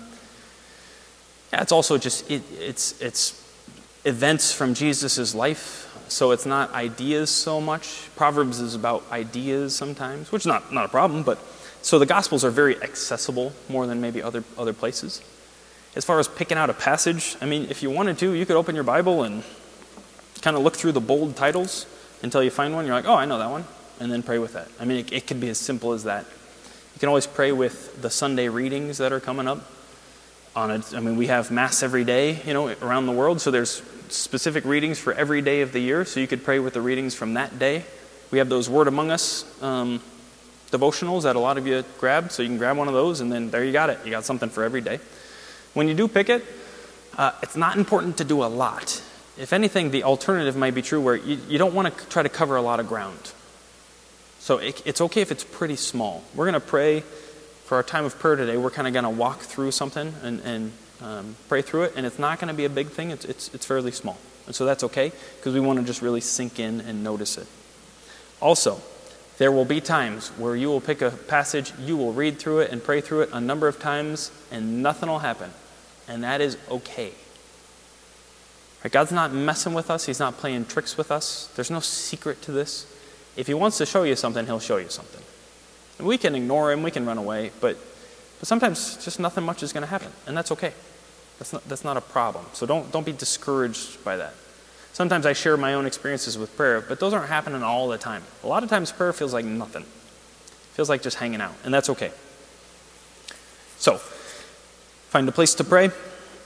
[1.54, 3.42] yeah, it's also just it, it's it's
[4.10, 8.10] events from Jesus' life so it's not ideas so much.
[8.16, 11.38] Proverbs is about ideas sometimes, which is not, not a problem, but
[11.82, 15.22] so the Gospels are very accessible more than maybe other, other places.
[15.96, 18.56] As far as picking out a passage, I mean, if you wanted to, you could
[18.56, 19.44] open your Bible and
[20.42, 21.86] kind of look through the bold titles
[22.22, 22.86] until you find one.
[22.86, 23.66] You're like, oh, I know that one,
[24.00, 24.68] and then pray with that.
[24.80, 26.26] I mean, it, it could be as simple as that.
[26.96, 29.64] You can always pray with the Sunday readings that are coming up.
[30.56, 33.52] On it, I mean, we have Mass every day, you know, around the world, so
[33.52, 36.82] there's specific readings for every day of the year, so you could pray with the
[36.82, 37.84] readings from that day.
[38.32, 40.02] We have those Word Among Us um,
[40.72, 43.32] devotionals that a lot of you grab, so you can grab one of those, and
[43.32, 44.00] then there you got it.
[44.06, 45.00] You got something for every day.
[45.74, 46.44] When you do pick it,
[47.18, 49.02] uh, it's not important to do a lot.
[49.38, 52.30] If anything, the alternative might be true where you, you don't want to try to
[52.30, 53.32] cover a lot of ground.
[54.40, 56.24] So it, it's okay if it's pretty small.
[56.36, 57.02] We're going to pray
[57.66, 58.58] for our time of prayer today.
[58.58, 62.06] We're kind of going to walk through something and, and um, pray through it, and
[62.06, 63.12] it's not going to be a big thing.
[63.12, 64.18] It's, it's, it's fairly small.
[64.46, 67.48] And so that's okay because we want to just really sink in and notice it.
[68.42, 68.82] Also,
[69.38, 72.72] there will be times where you will pick a passage, you will read through it
[72.72, 75.52] and pray through it a number of times, and nothing will happen.
[76.08, 77.12] And that is okay.
[78.84, 81.50] Right, God's not messing with us, He's not playing tricks with us.
[81.56, 82.86] There's no secret to this.
[83.38, 85.22] If He wants to show you something, He'll show you something.
[86.00, 87.78] And we can ignore Him, we can run away, but,
[88.40, 90.74] but sometimes just nothing much is going to happen, and that's okay.
[91.40, 92.46] That's not, that's not a problem.
[92.54, 94.34] So don't, don't be discouraged by that.
[94.92, 98.24] Sometimes I share my own experiences with prayer, but those aren't happening all the time.
[98.44, 99.84] A lot of times prayer feels like nothing.
[99.84, 102.12] It feels like just hanging out, and that's okay.
[103.78, 105.92] So, find a place to pray,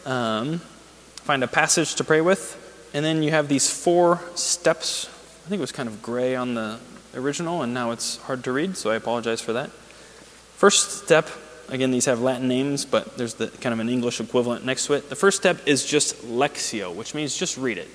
[0.06, 2.60] um, find a passage to pray with,
[2.93, 5.08] and then you have these four steps.
[5.45, 6.77] I think it was kind of gray on the
[7.15, 9.71] original, and now it's hard to read, so I apologize for that.
[9.71, 11.27] First step
[11.69, 14.93] Again, these have Latin names, but there's the kind of an English equivalent next to
[14.93, 15.10] it.
[15.10, 17.89] The first step is just lectio, which means just read it.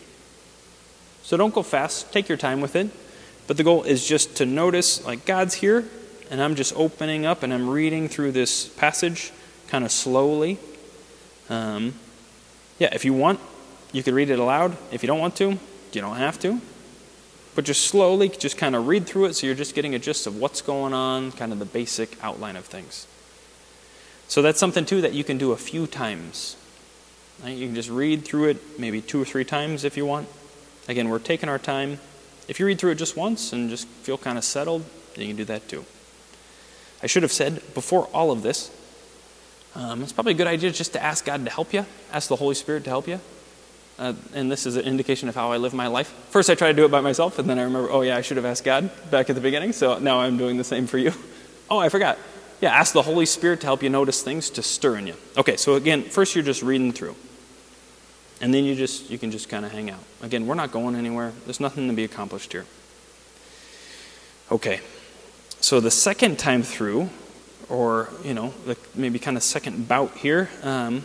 [1.23, 2.91] So don't go fast, take your time with it.
[3.47, 5.89] But the goal is just to notice, like, God's here,
[6.31, 9.33] and I'm just opening up and I'm reading through this passage
[9.69, 10.59] kind of slowly.
[11.49, 11.95] Um,
[12.79, 13.41] yeah, if you want,
[13.93, 14.77] you could read it aloud.
[14.93, 15.59] If you don't want to,
[15.93, 16.61] you don't have to.
[17.55, 20.27] But just slowly, just kind of read through it so you're just getting a gist
[20.27, 23.07] of what's going on, kind of the basic outline of things.
[24.29, 26.57] So that's something too that you can do a few times.
[27.43, 27.57] Right?
[27.57, 30.29] You can just read through it maybe two or three times if you want.
[30.87, 31.99] Again, we're taking our time.
[32.47, 35.29] If you read through it just once and just feel kind of settled, then you
[35.29, 35.85] can do that too.
[37.03, 38.71] I should have said before all of this,
[39.75, 42.37] um, it's probably a good idea just to ask God to help you, ask the
[42.37, 43.21] Holy Spirit to help you.
[43.99, 46.09] Uh, and this is an indication of how I live my life.
[46.31, 48.21] First, I try to do it by myself, and then I remember, oh, yeah, I
[48.21, 50.99] should have asked God back at the beginning, so now I'm doing the same for
[50.99, 51.13] you.
[51.71, 52.17] Oh, I forgot
[52.61, 55.15] yeah, ask the Holy Spirit to help you notice things to stir in you.
[55.37, 57.15] Okay, so again, first you're just reading through.
[58.41, 60.03] And then you just you can just kind of hang out.
[60.23, 61.33] Again, we're not going anywhere.
[61.45, 62.67] There's nothing to be accomplished here.
[64.51, 64.81] Okay.
[65.61, 67.11] So the second time through,
[67.69, 71.05] or you know, the maybe kind of second bout here, um,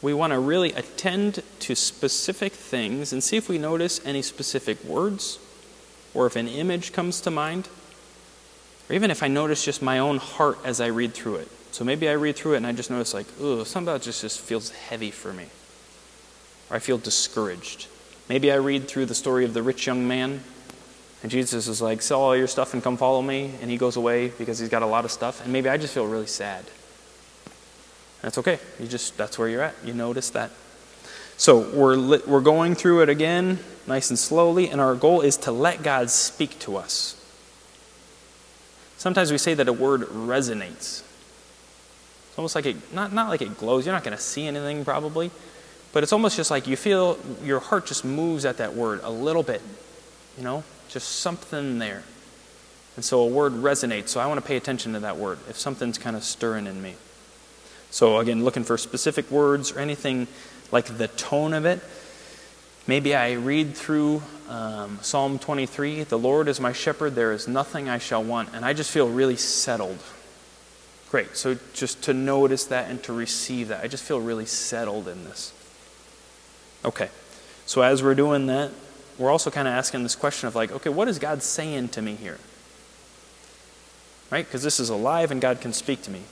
[0.00, 4.82] we want to really attend to specific things and see if we notice any specific
[4.84, 5.38] words,
[6.14, 7.68] or if an image comes to mind
[8.88, 11.48] or even if I notice just my own heart as I read through it.
[11.70, 14.20] So maybe I read through it and I just notice, like, oh, something about just,
[14.20, 15.46] just feels heavy for me.
[16.70, 17.88] Or I feel discouraged.
[18.28, 20.42] Maybe I read through the story of the rich young man,
[21.22, 23.52] and Jesus is like, sell all your stuff and come follow me.
[23.62, 25.42] And he goes away because he's got a lot of stuff.
[25.42, 26.64] And maybe I just feel really sad.
[28.20, 28.58] That's okay.
[28.78, 29.74] You just, that's where you're at.
[29.84, 30.50] You notice that.
[31.36, 35.52] So we're, we're going through it again, nice and slowly, and our goal is to
[35.52, 37.20] let God speak to us.
[39.04, 41.02] Sometimes we say that a word resonates.
[41.02, 43.84] It's almost like it, not, not like it glows.
[43.84, 45.30] You're not going to see anything probably,
[45.92, 49.10] but it's almost just like you feel your heart just moves at that word a
[49.10, 49.60] little bit.
[50.38, 52.02] You know, just something there.
[52.96, 54.08] And so a word resonates.
[54.08, 56.80] So I want to pay attention to that word if something's kind of stirring in
[56.80, 56.94] me.
[57.90, 60.28] So again, looking for specific words or anything
[60.72, 61.80] like the tone of it.
[62.86, 67.88] Maybe I read through um, Psalm 23 The Lord is my shepherd, there is nothing
[67.88, 68.50] I shall want.
[68.52, 69.98] And I just feel really settled.
[71.10, 71.36] Great.
[71.36, 75.24] So just to notice that and to receive that, I just feel really settled in
[75.24, 75.52] this.
[76.84, 77.08] Okay.
[77.66, 78.70] So as we're doing that,
[79.18, 82.02] we're also kind of asking this question of like, okay, what is God saying to
[82.02, 82.38] me here?
[84.30, 84.44] Right?
[84.44, 86.22] Because this is alive and God can speak to me.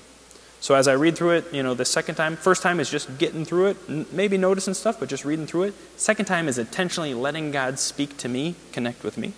[0.63, 3.19] So as I read through it, you know, the second time, first time is just
[3.19, 5.75] getting through it, maybe noticing stuff, but just reading through it.
[5.97, 9.33] Second time is intentionally letting God speak to me, connect with me.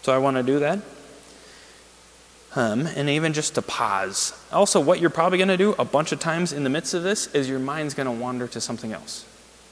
[0.00, 0.80] So I want to do that.
[2.54, 4.32] Um, and even just to pause.
[4.50, 7.02] Also, what you're probably going to do a bunch of times in the midst of
[7.02, 9.26] this is your mind's going to wander to something else.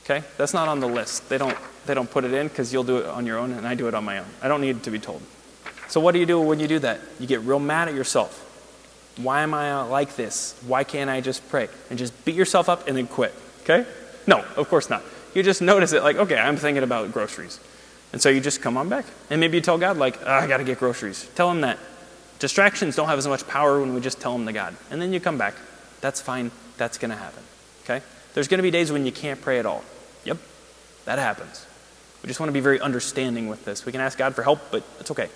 [0.04, 0.22] Okay?
[0.36, 1.30] That's not on the list.
[1.30, 3.66] They don't, they don't put it in because you'll do it on your own and
[3.66, 4.26] I do it on my own.
[4.42, 5.22] I don't need to be told.
[5.88, 7.00] So, what do you do when you do that?
[7.18, 8.43] You get real mad at yourself.
[9.16, 10.60] Why am I like this?
[10.66, 11.68] Why can't I just pray?
[11.90, 13.34] And just beat yourself up and then quit.
[13.62, 13.86] Okay?
[14.26, 15.02] No, of course not.
[15.34, 17.60] You just notice it like, okay, I'm thinking about groceries.
[18.12, 19.06] And so you just come on back.
[19.30, 21.28] And maybe you tell God, like, oh, I got to get groceries.
[21.34, 21.78] Tell him that.
[22.38, 24.76] Distractions don't have as much power when we just tell them to God.
[24.90, 25.54] And then you come back.
[26.00, 26.50] That's fine.
[26.76, 27.42] That's going to happen.
[27.84, 28.02] Okay?
[28.34, 29.84] There's going to be days when you can't pray at all.
[30.24, 30.38] Yep,
[31.04, 31.66] that happens.
[32.22, 33.86] We just want to be very understanding with this.
[33.86, 35.28] We can ask God for help, but it's okay.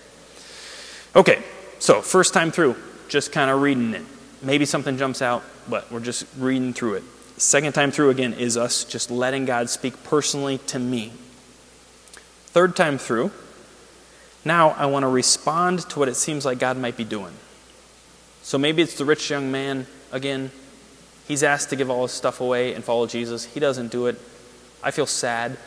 [1.15, 1.43] Okay,
[1.79, 2.77] so first time through,
[3.09, 4.05] just kind of reading it.
[4.43, 7.05] Maybe something jumps out, but we're just reading through it.
[7.37, 11.13] Second time through again is us just letting God speak personally to me.
[12.47, 13.31] Third time through,
[14.45, 17.33] now I want to respond to what it seems like God might be doing.
[18.43, 20.51] So maybe it's the rich young man again.
[21.27, 23.45] He's asked to give all his stuff away and follow Jesus.
[23.45, 24.19] He doesn't do it.
[24.83, 25.59] I feel sad.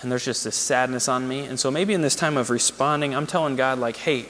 [0.00, 1.44] And there's just this sadness on me.
[1.44, 4.26] And so maybe in this time of responding, I'm telling God, like, hey,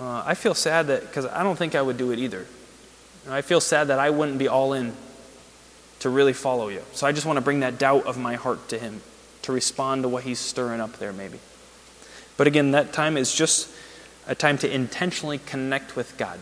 [0.00, 2.46] uh, I feel sad that, because I don't think I would do it either.
[3.28, 4.94] I feel sad that I wouldn't be all in
[6.00, 6.82] to really follow you.
[6.92, 9.00] So I just want to bring that doubt of my heart to Him
[9.42, 11.38] to respond to what He's stirring up there, maybe.
[12.36, 13.68] But again, that time is just
[14.26, 16.38] a time to intentionally connect with God.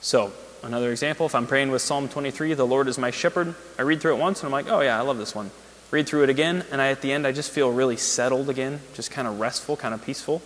[0.00, 3.82] So, another example if I'm praying with Psalm 23, the Lord is my shepherd, I
[3.82, 5.50] read through it once and I'm like, oh yeah, I love this one.
[5.90, 8.80] Read through it again, and I, at the end, I just feel really settled again,
[8.92, 10.42] just kind of restful, kind of peaceful.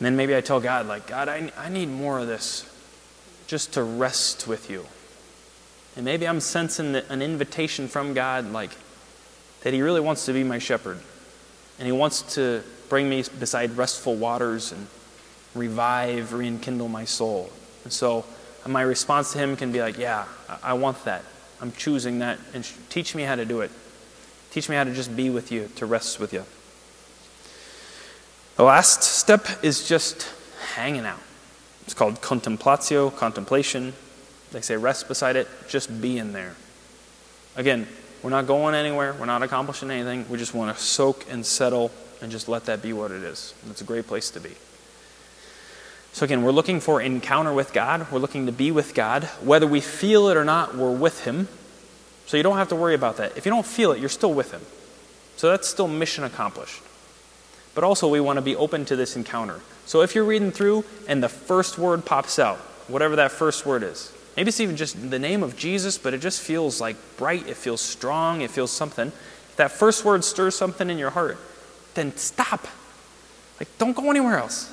[0.00, 2.66] And then maybe I tell God, like, God, I, I need more of this
[3.46, 4.86] just to rest with you.
[5.94, 8.70] And maybe I'm sensing an invitation from God, like,
[9.60, 10.98] that He really wants to be my shepherd.
[11.78, 14.86] And He wants to bring me beside restful waters and
[15.54, 17.50] revive, rekindle my soul.
[17.84, 18.24] And so
[18.64, 20.24] uh, my response to Him can be like, Yeah,
[20.62, 21.24] I want that.
[21.60, 22.38] I'm choosing that.
[22.54, 23.70] And teach me how to do it.
[24.50, 26.46] Teach me how to just be with you, to rest with you.
[28.60, 30.28] The last step is just
[30.74, 31.22] hanging out.
[31.84, 33.94] It's called contemplatio, contemplation.
[34.52, 36.54] They say rest beside it, just be in there.
[37.56, 37.88] Again,
[38.22, 40.28] we're not going anywhere, we're not accomplishing anything.
[40.28, 43.54] We just want to soak and settle and just let that be what it is.
[43.62, 44.50] And it's a great place to be.
[46.12, 48.12] So, again, we're looking for encounter with God.
[48.12, 49.24] We're looking to be with God.
[49.42, 51.48] Whether we feel it or not, we're with Him.
[52.26, 53.38] So, you don't have to worry about that.
[53.38, 54.60] If you don't feel it, you're still with Him.
[55.38, 56.82] So, that's still mission accomplished.
[57.74, 59.60] But also, we want to be open to this encounter.
[59.86, 63.82] So if you're reading through and the first word pops out, whatever that first word
[63.82, 67.48] is, maybe it's even just the name of Jesus, but it just feels like bright,
[67.48, 69.08] it feels strong, it feels something.
[69.08, 71.38] If that first word stirs something in your heart,
[71.94, 72.66] then stop.
[73.58, 74.72] Like, don't go anywhere else.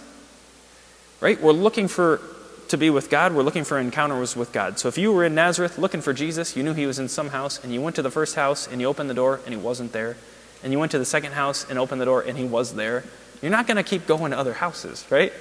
[1.19, 1.41] Right?
[1.41, 2.21] We're looking for
[2.69, 4.77] to be with God, we're looking for encounters with God.
[4.77, 7.29] So if you were in Nazareth looking for Jesus, you knew he was in some
[7.29, 9.59] house, and you went to the first house and you opened the door and he
[9.59, 10.17] wasn't there,
[10.63, 13.03] and you went to the second house and opened the door and he was there,
[13.41, 15.31] you're not going to keep going to other houses, right?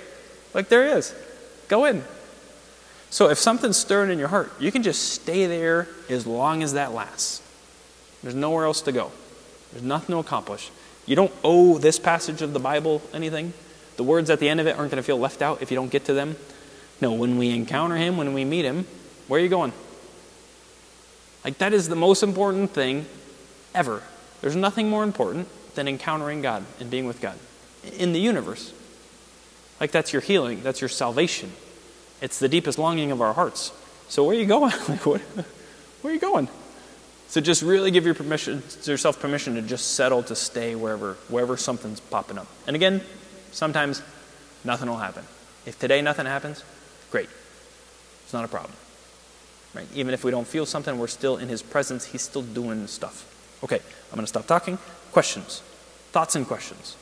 [0.54, 1.14] Like there is.
[1.68, 2.04] Go in.
[3.10, 6.74] So if something's stirring in your heart, you can just stay there as long as
[6.74, 7.42] that lasts.
[8.22, 9.12] There's nowhere else to go.
[9.72, 10.70] There's nothing to accomplish.
[11.06, 13.52] You don't owe this passage of the Bible anything.
[13.96, 15.76] The words at the end of it aren't going to feel left out if you
[15.76, 16.36] don't get to them.
[17.00, 18.86] No, when we encounter him, when we meet him,
[19.28, 19.72] where are you going?
[21.44, 23.06] Like, that is the most important thing
[23.74, 24.02] ever.
[24.40, 27.38] There's nothing more important than encountering God and being with God
[27.98, 28.72] in the universe.
[29.80, 31.52] Like that's your healing, that's your salvation.
[32.20, 33.72] It's the deepest longing of our hearts.
[34.08, 34.72] So where are you going?
[34.88, 36.48] like what, where are you going?
[37.28, 41.56] So just really give your permission, yourself permission to just settle to stay wherever wherever
[41.56, 42.46] something's popping up.
[42.66, 43.02] And again,
[43.52, 44.02] sometimes
[44.64, 45.24] nothing will happen.
[45.66, 46.64] If today nothing happens,
[47.10, 47.28] great.
[48.24, 48.72] It's not a problem.
[49.74, 49.86] Right?
[49.94, 52.06] Even if we don't feel something, we're still in his presence.
[52.06, 53.35] He's still doing stuff.
[53.66, 53.80] Okay,
[54.12, 54.78] I'm going to stop talking.
[55.10, 55.58] Questions?
[56.12, 56.94] Thoughts and questions?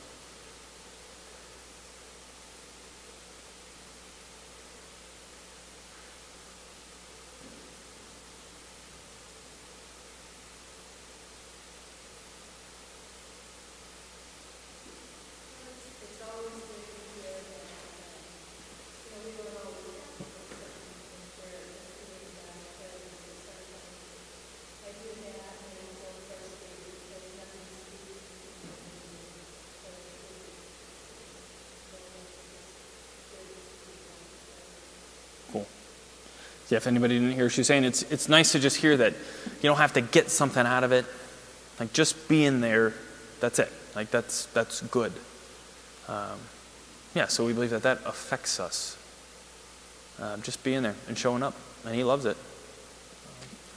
[36.71, 39.63] Yeah, if anybody didn't hear, she's saying it's, it's nice to just hear that you
[39.63, 41.05] don't have to get something out of it.
[41.79, 42.95] Like just being there,
[43.41, 43.71] that's it.
[43.95, 45.13] Like that's, that's good.
[46.09, 46.39] Um,
[47.15, 48.97] yeah, so we believe that that affects us.
[50.21, 52.37] Uh, just being there and showing up, and He loves it.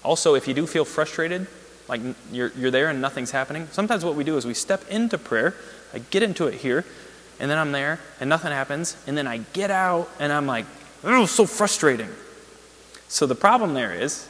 [0.03, 1.47] Also, if you do feel frustrated,
[1.87, 2.01] like
[2.31, 5.55] you're, you're there and nothing's happening, sometimes what we do is we step into prayer,
[5.93, 6.85] I get into it here,
[7.39, 10.65] and then I'm there and nothing happens, and then I get out and I'm like,
[11.03, 12.09] oh, so frustrating.
[13.07, 14.27] So the problem there is,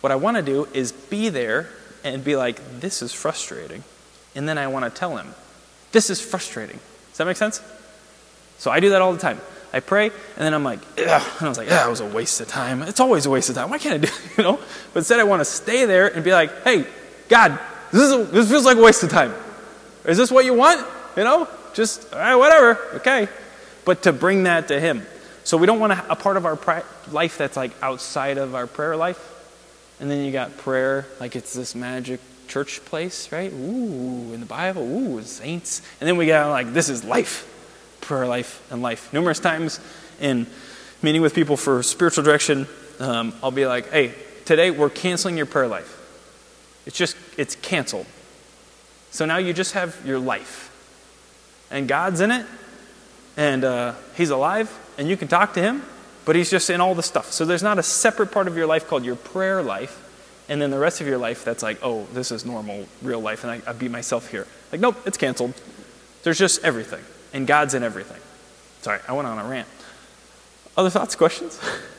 [0.00, 1.68] what I want to do is be there
[2.04, 3.82] and be like, this is frustrating.
[4.34, 5.34] And then I want to tell him,
[5.92, 6.78] this is frustrating.
[7.08, 7.62] Does that make sense?
[8.58, 9.40] So I do that all the time.
[9.72, 11.22] I pray, and then I'm like, Ugh.
[11.38, 12.82] and I was like, that was a waste of time.
[12.82, 13.68] It's always a waste of time.
[13.68, 14.12] Why can't I do?
[14.38, 14.60] You know?
[14.92, 16.86] But instead, I want to stay there and be like, hey,
[17.28, 17.58] God,
[17.92, 19.34] this, is a, this feels like a waste of time.
[20.04, 20.86] Is this what you want?
[21.16, 21.48] You know?
[21.74, 22.78] Just, all right, whatever.
[22.96, 23.28] Okay.
[23.84, 25.02] But to bring that to Him.
[25.46, 26.58] So we don't want a, part of our
[27.12, 29.16] life that's like outside of our prayer life.
[30.00, 32.18] And then you got prayer, like it's this magic
[32.48, 33.52] church place, right?
[33.52, 35.82] Ooh, in the Bible, ooh, saints.
[36.00, 37.46] And then we got like, this is life,
[38.00, 39.12] prayer life and life.
[39.12, 39.78] Numerous times
[40.20, 40.48] in
[41.00, 42.66] meeting with people for spiritual direction,
[42.98, 44.14] um, I'll be like, hey,
[44.46, 45.92] today we're canceling your prayer life.
[46.86, 48.06] It's just, it's canceled.
[49.12, 50.72] So now you just have your life.
[51.70, 52.46] And God's in it,
[53.36, 55.82] and uh, He's alive, and you can talk to him,
[56.24, 57.32] but he's just in all the stuff.
[57.32, 60.02] So there's not a separate part of your life called your prayer life,
[60.48, 63.44] and then the rest of your life that's like, oh, this is normal, real life,
[63.44, 64.46] and I, I be myself here.
[64.72, 65.54] Like, nope, it's canceled.
[66.22, 68.20] There's just everything, and God's in everything.
[68.82, 69.68] Sorry, I went on a rant.
[70.76, 71.60] Other thoughts, questions?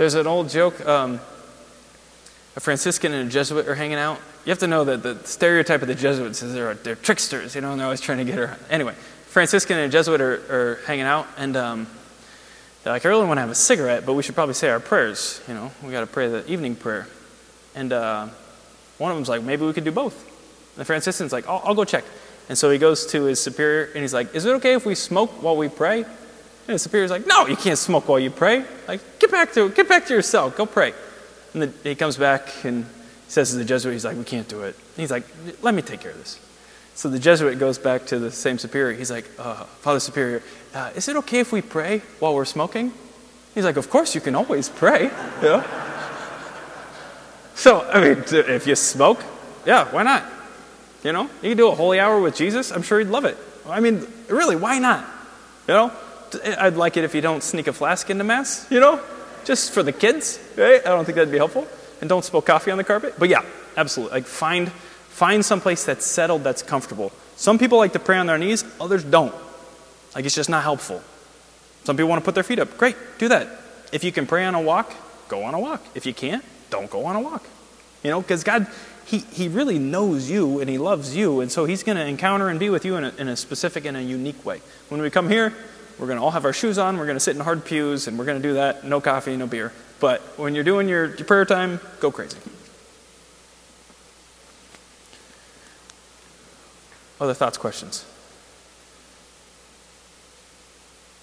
[0.00, 0.80] There's an old joke.
[0.86, 1.20] Um,
[2.56, 4.18] a Franciscan and a Jesuit are hanging out.
[4.46, 7.60] You have to know that the stereotype of the Jesuits is they're, they're tricksters, you
[7.60, 8.56] know, and they're always trying to get her.
[8.70, 8.94] Anyway,
[9.26, 11.86] Franciscan and a Jesuit are, are hanging out, and um,
[12.82, 14.80] they're like, I really want to have a cigarette, but we should probably say our
[14.80, 15.42] prayers.
[15.46, 17.06] You know, we got to pray the evening prayer.
[17.74, 18.28] And uh,
[18.96, 20.18] one of them's like, maybe we could do both.
[20.24, 22.04] And the Franciscan's like, I'll, I'll go check.
[22.48, 24.94] And so he goes to his superior, and he's like, Is it okay if we
[24.94, 26.06] smoke while we pray?
[26.66, 28.64] And the superior's like, no, you can't smoke while you pray.
[28.86, 30.50] Like, get back to, get back to your cell.
[30.50, 30.92] Go pray.
[31.52, 32.86] And the, he comes back and
[33.28, 34.74] says to the Jesuit, he's like, we can't do it.
[34.76, 35.24] And he's like,
[35.62, 36.38] let me take care of this.
[36.94, 38.96] So the Jesuit goes back to the same superior.
[38.96, 40.42] He's like, uh, Father Superior,
[40.74, 42.92] uh, is it okay if we pray while we're smoking?
[43.54, 45.10] He's like, of course, you can always pray.
[45.42, 45.64] Know?
[47.54, 49.22] so, I mean, if you smoke,
[49.64, 50.24] yeah, why not?
[51.02, 52.70] You know, you can do a holy hour with Jesus.
[52.70, 53.38] I'm sure he'd love it.
[53.66, 55.04] I mean, really, why not?
[55.66, 55.92] You know,
[56.42, 59.00] Eh, I'd like it if you don't sneak a flask into Mass, you know?
[59.44, 60.80] Just for the kids, right?
[60.84, 61.66] I don't think that'd be helpful.
[62.00, 63.14] And don't spill coffee on the carpet.
[63.18, 63.44] But yeah,
[63.76, 64.18] absolutely.
[64.18, 67.12] Like find find some place that's settled, that's comfortable.
[67.36, 69.34] Some people like to pray on their knees, others don't.
[70.14, 71.02] Like it's just not helpful.
[71.84, 72.76] Some people want to put their feet up.
[72.78, 73.48] Great, do that.
[73.92, 74.92] If you can pray on a walk,
[75.28, 75.82] go on a walk.
[75.94, 77.44] If you can't, don't go on a walk.
[78.02, 78.66] You know, because God,
[79.04, 82.48] he, he really knows you and He loves you, and so He's going to encounter
[82.48, 84.60] and be with you in a, in a specific and a unique way.
[84.88, 85.52] When we come here,
[86.00, 86.96] we're going to all have our shoes on.
[86.96, 88.84] We're going to sit in hard pews, and we're going to do that.
[88.84, 89.70] No coffee, no beer.
[90.00, 92.38] But when you're doing your, your prayer time, go crazy.
[97.20, 98.06] Other thoughts, questions?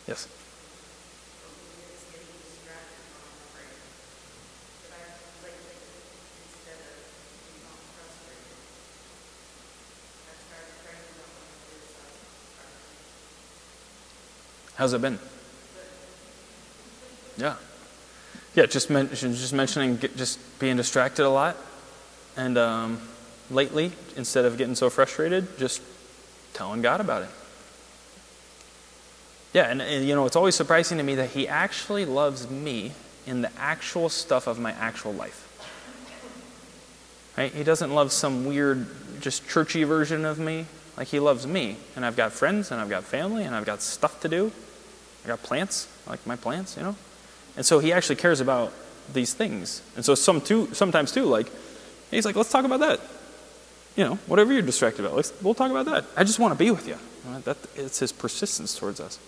[0.08, 0.28] Yes.
[14.78, 15.18] How's it been?
[17.36, 17.56] Yeah.
[18.54, 21.58] Yeah, just, men- just mentioning just being distracted a lot.
[22.36, 23.02] And um,
[23.50, 25.82] lately, instead of getting so frustrated, just
[26.54, 27.30] telling God about it.
[29.54, 32.92] Yeah, and, and you know, it's always surprising to me that He actually loves me
[33.26, 35.44] in the actual stuff of my actual life.
[37.36, 37.52] Right?
[37.52, 38.88] He doesn't love some weird,
[39.22, 40.66] just churchy version of me.
[40.98, 43.84] Like he loves me, and I've got friends, and I've got family, and I've got
[43.84, 44.52] stuff to do.
[45.28, 46.96] I got plants, I like my plants, you know.
[47.58, 48.72] And so he actually cares about
[49.12, 49.82] these things.
[49.98, 51.48] And so some too, sometimes too, like
[52.10, 53.02] he's like, let's talk about that.
[53.98, 56.06] You know, whatever you're distracted about, let's, we'll talk about that.
[56.16, 56.98] I just want to be with you.
[57.26, 57.44] Right?
[57.44, 59.20] That, it's his persistence towards us.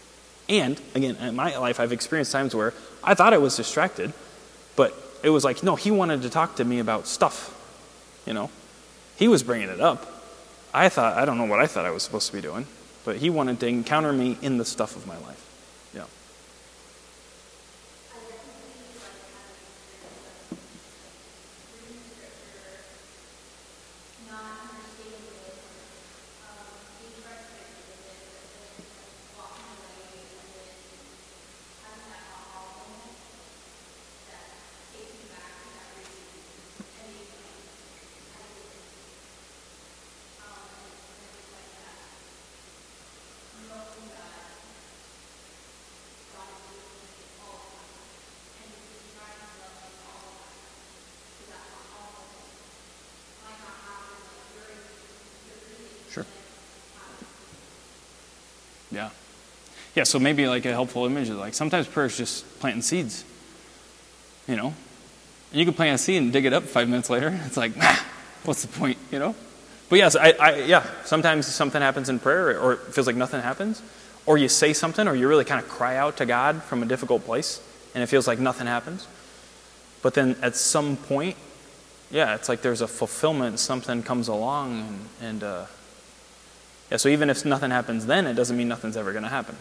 [0.48, 2.74] And again, in my life, I've experienced times where
[3.04, 4.14] I thought I was distracted,
[4.78, 7.54] but it was like, no, he wanted to talk to me about stuff.
[8.26, 8.50] You know,
[9.18, 10.10] he was bringing it up.
[10.74, 12.68] I thought, I don't know what I thought I was supposed to be doing,
[13.04, 15.46] but he wanted to encounter me in the stuff of my life.
[15.94, 16.04] Yeah.
[56.12, 56.26] Sure.
[58.92, 59.10] Yeah.
[59.96, 63.26] Yeah, so maybe like a helpful image is like sometimes prayer is just planting seeds.
[64.48, 64.74] You know?
[65.52, 67.40] And you can plant a seed and dig it up five minutes later.
[67.46, 67.74] It's like,
[68.44, 69.36] what's the point, you know?
[69.90, 73.42] But yes, I, I, yeah, sometimes something happens in prayer or it feels like nothing
[73.42, 73.82] happens.
[74.26, 76.86] Or you say something or you really kind of cry out to God from a
[76.86, 77.62] difficult place
[77.96, 79.08] and it feels like nothing happens.
[80.02, 81.36] But then at some point,
[82.12, 85.66] yeah, it's like there's a fulfillment, something comes along and, and uh,
[86.92, 89.56] yeah, so even if nothing happens then, it doesn't mean nothing's ever going to happen.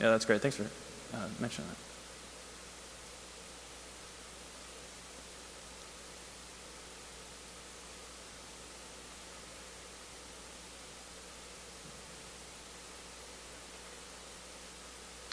[0.00, 0.40] Yeah, that's great.
[0.40, 1.76] Thanks for uh, mentioning that.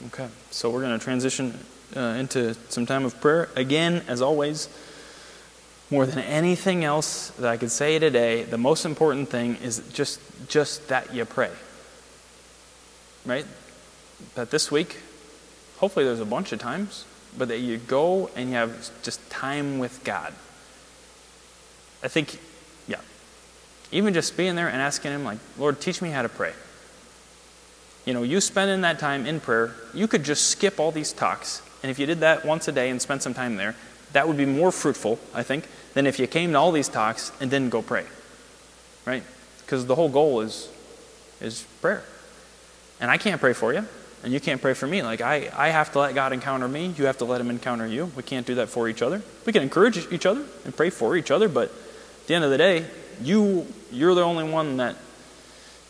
[0.08, 1.60] Okay, so we're going to transition
[1.95, 3.50] uh, into some time of prayer.
[3.56, 4.70] Again, as always,
[5.92, 10.20] more than anything else that I could say today, the most important thing is just,
[10.48, 11.50] just that you pray.
[13.26, 13.46] Right?
[14.36, 14.98] That this week,
[15.78, 17.06] hopefully there's a bunch of times,
[17.38, 20.34] but that you go and you have just time with God.
[22.04, 22.40] I think,
[22.88, 23.02] yeah.
[23.92, 26.54] Even just being there and asking Him, like, Lord, teach me how to pray.
[28.06, 31.62] You know, you spending that time in prayer, you could just skip all these talks.
[31.82, 33.76] And if you did that once a day and spent some time there,
[34.14, 35.66] that would be more fruitful, I think,
[36.00, 38.06] than if you came to all these talks and didn't go pray.
[39.04, 39.22] Right?
[39.60, 40.70] Because the whole goal is
[41.41, 42.04] is prayer.
[43.02, 43.86] And I can't pray for you,
[44.24, 45.04] and you can't pray for me.
[45.04, 47.86] Like I, I have to let God encounter me, you have to let him encounter
[47.86, 48.06] you.
[48.16, 49.22] We can't do that for each other.
[49.45, 52.52] We can encourage each other and pray for each other, but at the end of
[52.52, 52.86] the day,
[53.22, 54.95] you you're the only one that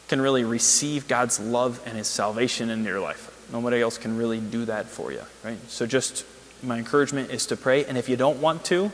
[0.07, 3.29] can really receive God's love and his salvation in your life.
[3.53, 5.59] Nobody else can really do that for you, right?
[5.69, 6.25] So just
[6.63, 8.91] my encouragement is to pray, and if you don't want to,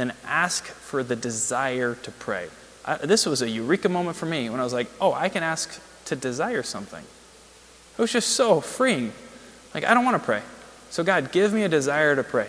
[0.00, 2.48] then ask for the desire to pray.
[2.84, 5.42] I, this was a eureka moment for me when I was like, oh, I can
[5.42, 7.04] ask to desire something.
[7.98, 9.12] It was just so freeing.
[9.74, 10.42] Like, I don't want to pray.
[10.88, 12.48] So, God, give me a desire to pray.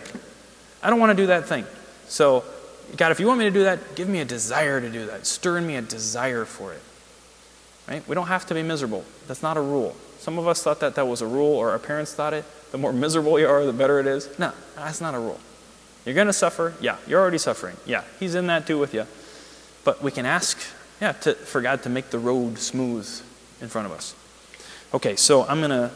[0.82, 1.66] I don't want to do that thing.
[2.08, 2.42] So,
[2.96, 5.26] God, if you want me to do that, give me a desire to do that.
[5.26, 6.80] Stir in me a desire for it.
[7.86, 8.06] Right?
[8.08, 9.04] We don't have to be miserable.
[9.28, 9.94] That's not a rule.
[10.18, 12.44] Some of us thought that that was a rule, or our parents thought it.
[12.70, 14.38] The more miserable you are, the better it is.
[14.38, 15.38] No, that's not a rule.
[16.04, 16.74] You're going to suffer.
[16.80, 17.76] Yeah, you're already suffering.
[17.86, 19.06] Yeah, He's in that too with you.
[19.84, 20.58] But we can ask,
[21.00, 23.08] yeah, to, for God to make the road smooth
[23.60, 24.14] in front of us.
[24.94, 25.90] Okay, so I'm going to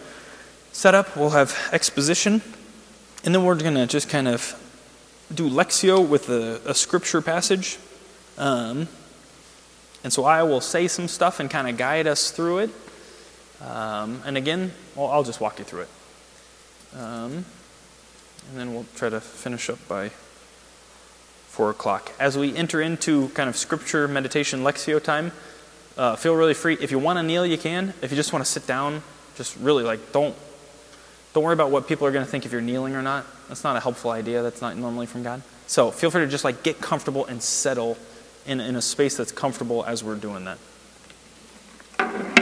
[0.72, 1.16] set up.
[1.16, 2.42] We'll have exposition.
[3.24, 4.54] And then we're going to just kind of
[5.34, 7.78] do lectio with a, a scripture passage.
[8.38, 8.88] Um,
[10.04, 12.70] and so I will say some stuff and kind of guide us through it.
[13.60, 15.88] Um, and again, well, I'll just walk you through it.
[16.96, 17.44] Um,
[18.48, 20.10] and then we'll try to finish up by
[21.48, 22.12] 4 o'clock.
[22.18, 25.32] As we enter into kind of scripture, meditation, lectio time,
[25.96, 26.76] uh, feel really free.
[26.80, 27.94] If you want to kneel, you can.
[28.02, 29.02] If you just want to sit down,
[29.36, 30.34] just really like don't
[31.32, 33.26] don't worry about what people are going to think if you're kneeling or not.
[33.48, 34.42] That's not a helpful idea.
[34.42, 35.42] That's not normally from God.
[35.66, 37.98] So feel free to just like get comfortable and settle
[38.46, 42.35] in, in a space that's comfortable as we're doing that.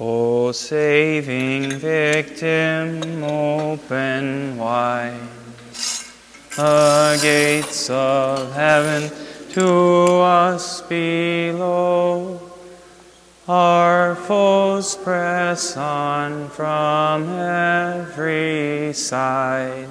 [0.00, 5.18] O saving victim, open wide
[6.58, 9.08] the gates of heaven
[9.50, 12.40] to us below.
[13.46, 19.88] Our foes press on from every side.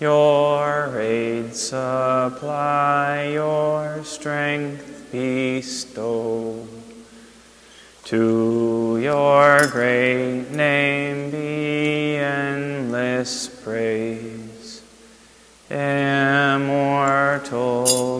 [0.00, 6.66] Your aid supply, your strength bestow.
[8.12, 14.82] To your great name be endless praise.
[15.70, 16.60] Immortal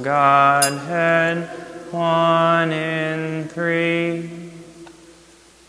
[0.01, 1.47] Godhead,
[1.91, 4.31] one in three.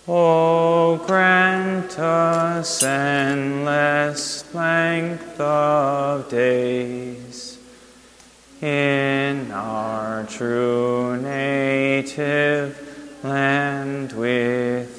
[0.08, 7.58] O grant us endless length of days
[8.62, 12.83] in our true native
[13.24, 14.93] land with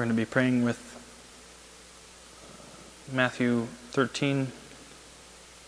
[0.00, 0.78] We're going to be praying with
[3.12, 4.46] Matthew 13,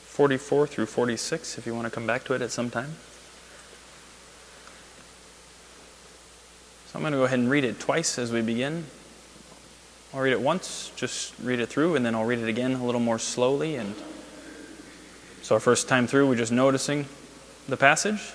[0.05, 2.95] 44 through 46, if you want to come back to it at some time.
[6.87, 8.87] So I'm going to go ahead and read it twice as we begin.
[10.15, 12.87] I'll read it once, just read it through, and then I'll read it again a
[12.87, 13.77] little more slowly.
[13.77, 13.95] And
[15.43, 17.05] so, our first time through, we're just noticing
[17.69, 18.33] the passage.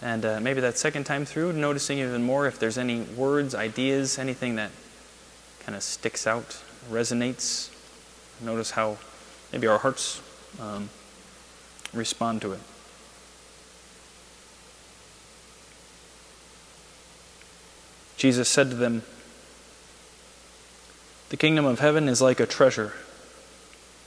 [0.00, 4.18] And uh, maybe that second time through, noticing even more if there's any words, ideas,
[4.18, 4.70] anything that
[5.60, 7.70] kind of sticks out, resonates.
[8.40, 8.98] Notice how
[9.52, 10.22] maybe our hearts
[10.60, 10.88] um,
[11.92, 12.60] respond to it.
[18.16, 19.02] Jesus said to them,
[21.30, 22.92] The kingdom of heaven is like a treasure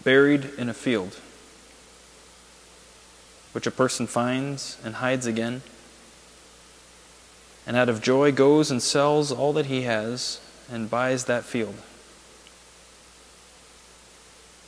[0.03, 1.17] buried in a field,
[3.51, 5.61] which a person finds and hides again
[7.65, 10.39] and out of joy goes and sells all that he has
[10.71, 11.75] and buys that field.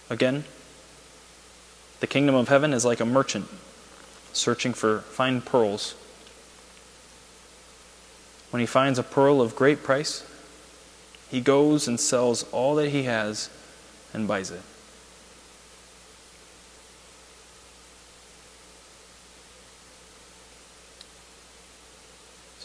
[0.09, 0.43] Again,
[1.99, 3.47] the kingdom of heaven is like a merchant
[4.33, 5.95] searching for fine pearls.
[8.49, 10.25] When he finds a pearl of great price,
[11.29, 13.49] he goes and sells all that he has
[14.13, 14.61] and buys it.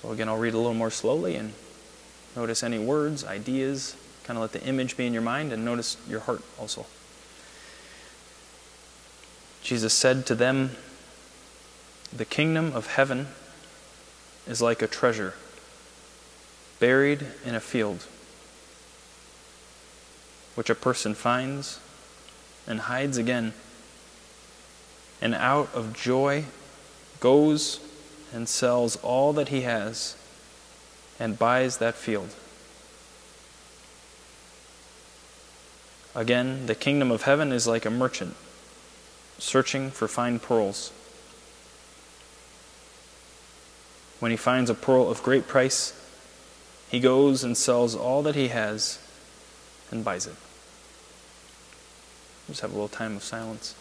[0.00, 1.54] So, again, I'll read a little more slowly and
[2.36, 5.96] notice any words, ideas, kind of let the image be in your mind and notice
[6.08, 6.86] your heart also.
[9.60, 10.70] Jesus said to them,
[12.16, 13.26] The kingdom of heaven
[14.46, 15.34] is like a treasure
[16.78, 18.06] buried in a field,
[20.54, 21.80] which a person finds
[22.68, 23.52] and hides again,
[25.20, 26.44] and out of joy
[27.18, 27.80] goes
[28.32, 30.16] and sells all that he has
[31.18, 32.34] and buys that field.
[36.14, 38.34] Again, the kingdom of heaven is like a merchant
[39.38, 40.92] searching for fine pearls.
[44.18, 45.92] When he finds a pearl of great price,
[46.90, 48.98] he goes and sells all that he has
[49.90, 50.34] and buys it.
[52.48, 53.74] Just have a little time of silence.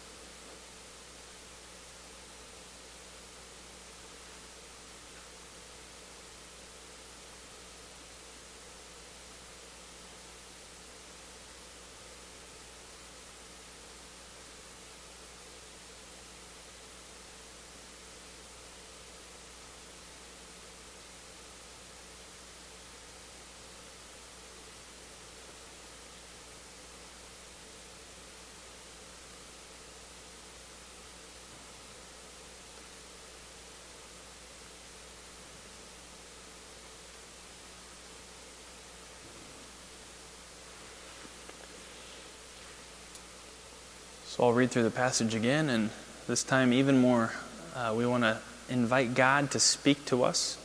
[44.38, 45.90] So I'll read through the passage again, and
[46.28, 47.32] this time even more,
[47.74, 50.56] uh, we want to invite God to speak to us,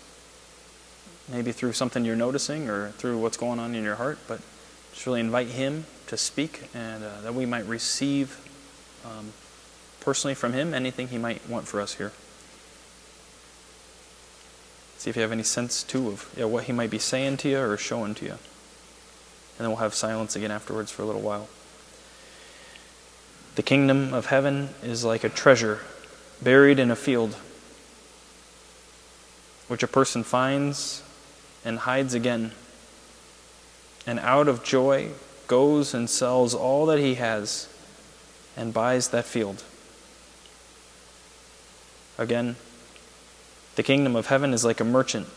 [1.28, 4.42] maybe through something you're noticing or through what's going on in your heart, but
[4.92, 8.40] just really invite Him to speak and uh, that we might receive
[9.06, 9.34] um,
[10.02, 12.12] personally from Him anything He might want for us here.
[15.00, 17.50] See if you have any sense, too, of yeah, what He might be saying to
[17.50, 18.32] you or showing to you.
[18.34, 18.40] And
[19.58, 21.50] then we'll have silence again afterwards for a little while.
[23.56, 25.82] The kingdom of heaven is like a treasure
[26.42, 27.36] buried in a field,
[29.68, 31.04] which a person finds
[31.64, 32.52] and hides again,
[34.08, 35.10] and out of joy
[35.48, 37.70] goes and sells all that he has
[38.58, 39.64] and buys that field.
[42.18, 42.56] Again,
[43.76, 45.28] the kingdom of heaven is like a merchant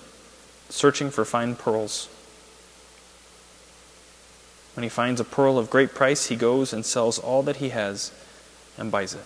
[0.68, 2.08] searching for fine pearls.
[4.76, 7.70] When he finds a pearl of great price, he goes and sells all that he
[7.70, 8.12] has
[8.76, 9.24] and buys it.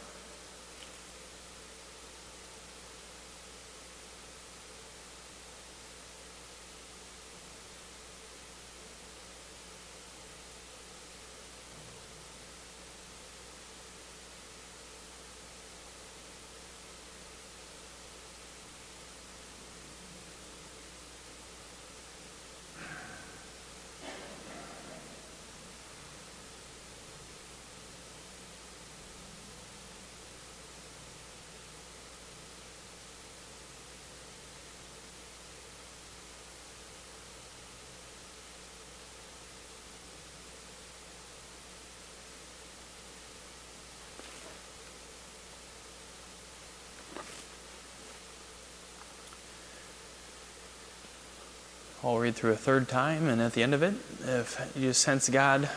[52.11, 53.94] I'll read through a third time, and at the end of it,
[54.26, 55.70] if you sense God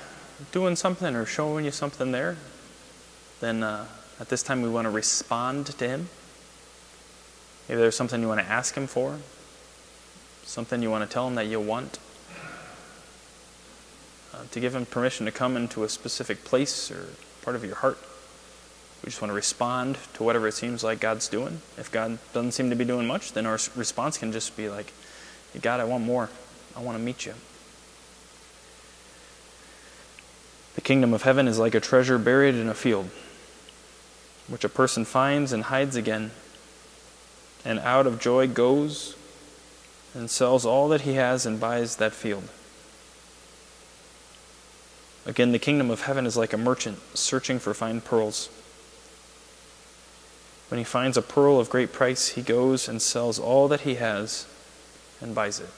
[0.51, 2.37] doing something or showing you something there,
[3.39, 3.85] then uh,
[4.19, 6.09] at this time we want to respond to Him.
[7.69, 9.19] Maybe there's something you want to ask Him for,
[10.41, 11.99] something you want to tell Him that you want,
[14.33, 17.09] uh, to give Him permission to come into a specific place or
[17.43, 17.99] part of your heart.
[19.03, 21.61] We just want to respond to whatever it seems like God's doing.
[21.77, 24.91] If God doesn't seem to be doing much, then our response can just be like,
[25.61, 26.29] God, I want more.
[26.75, 27.33] I want to meet you.
[30.75, 33.09] The kingdom of heaven is like a treasure buried in a field,
[34.47, 36.31] which a person finds and hides again,
[37.63, 39.15] and out of joy goes
[40.15, 42.49] and sells all that he has and buys that field.
[45.25, 48.49] Again, the kingdom of heaven is like a merchant searching for fine pearls.
[50.69, 53.95] When he finds a pearl of great price, he goes and sells all that he
[53.95, 54.47] has
[55.21, 55.69] and buys it.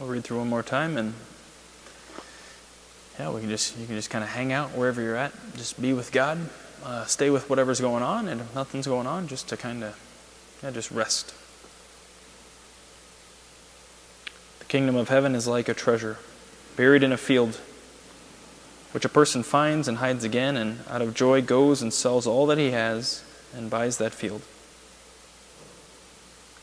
[0.00, 1.14] I'll read through one more time and
[3.18, 5.32] yeah, we can just you can just kind of hang out wherever you're at.
[5.56, 6.38] Just be with God.
[6.84, 9.98] Uh, stay with whatever's going on, and if nothing's going on, just to kind of
[10.62, 11.34] yeah, just rest.
[14.60, 16.18] The kingdom of heaven is like a treasure
[16.76, 17.58] buried in a field,
[18.92, 22.46] which a person finds and hides again, and out of joy goes and sells all
[22.46, 24.42] that he has and buys that field.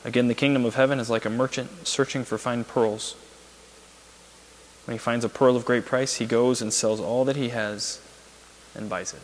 [0.06, 3.16] Again, the kingdom of heaven is like a merchant searching for fine pearls.
[4.86, 7.50] When he finds a pearl of great price, he goes and sells all that he
[7.50, 8.00] has
[8.76, 9.22] and buys it.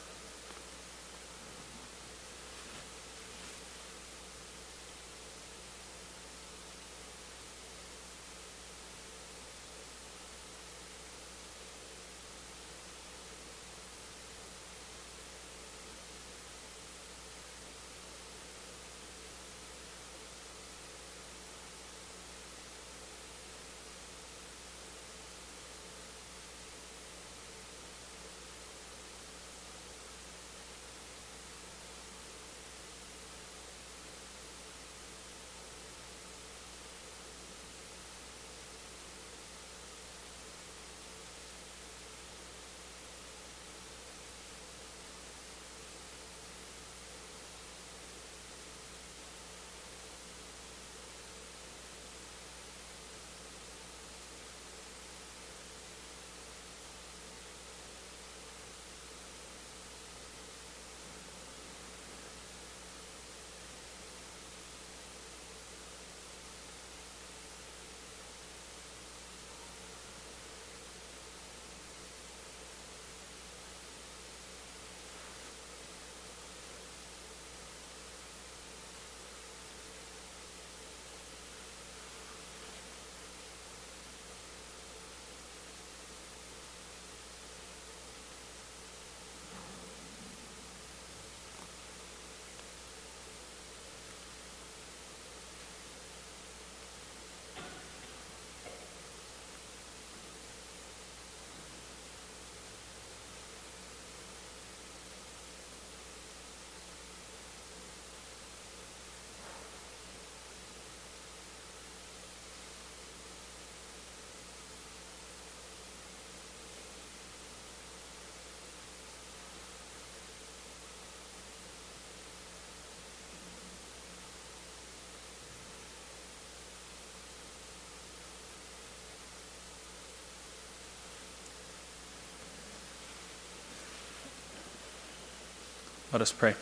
[136.11, 136.55] Let us pray.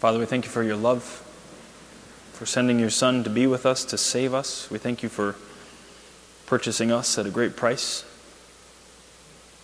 [0.00, 1.02] Father, we thank you for your love,
[2.34, 4.70] for sending your Son to be with us, to save us.
[4.70, 5.36] We thank you for
[6.44, 8.04] purchasing us at a great price.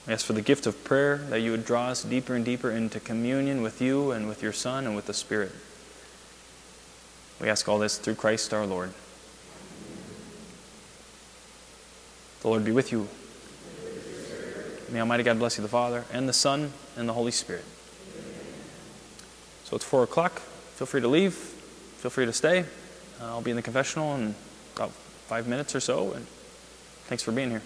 [0.06, 2.70] We ask for the gift of prayer that you would draw us deeper and deeper
[2.70, 5.52] into communion with you and with your Son and with the Spirit.
[7.38, 8.94] We ask all this through Christ our Lord.
[12.40, 13.08] The Lord be with you.
[14.92, 17.64] May Almighty God bless you, the Father, and the Son, and the Holy Spirit.
[19.64, 20.40] So it's 4 o'clock.
[20.74, 21.32] Feel free to leave.
[21.32, 22.66] Feel free to stay.
[23.18, 24.34] Uh, I'll be in the confessional in
[24.76, 24.90] about
[25.28, 26.12] five minutes or so.
[26.12, 26.26] And
[27.06, 27.62] thanks for being here.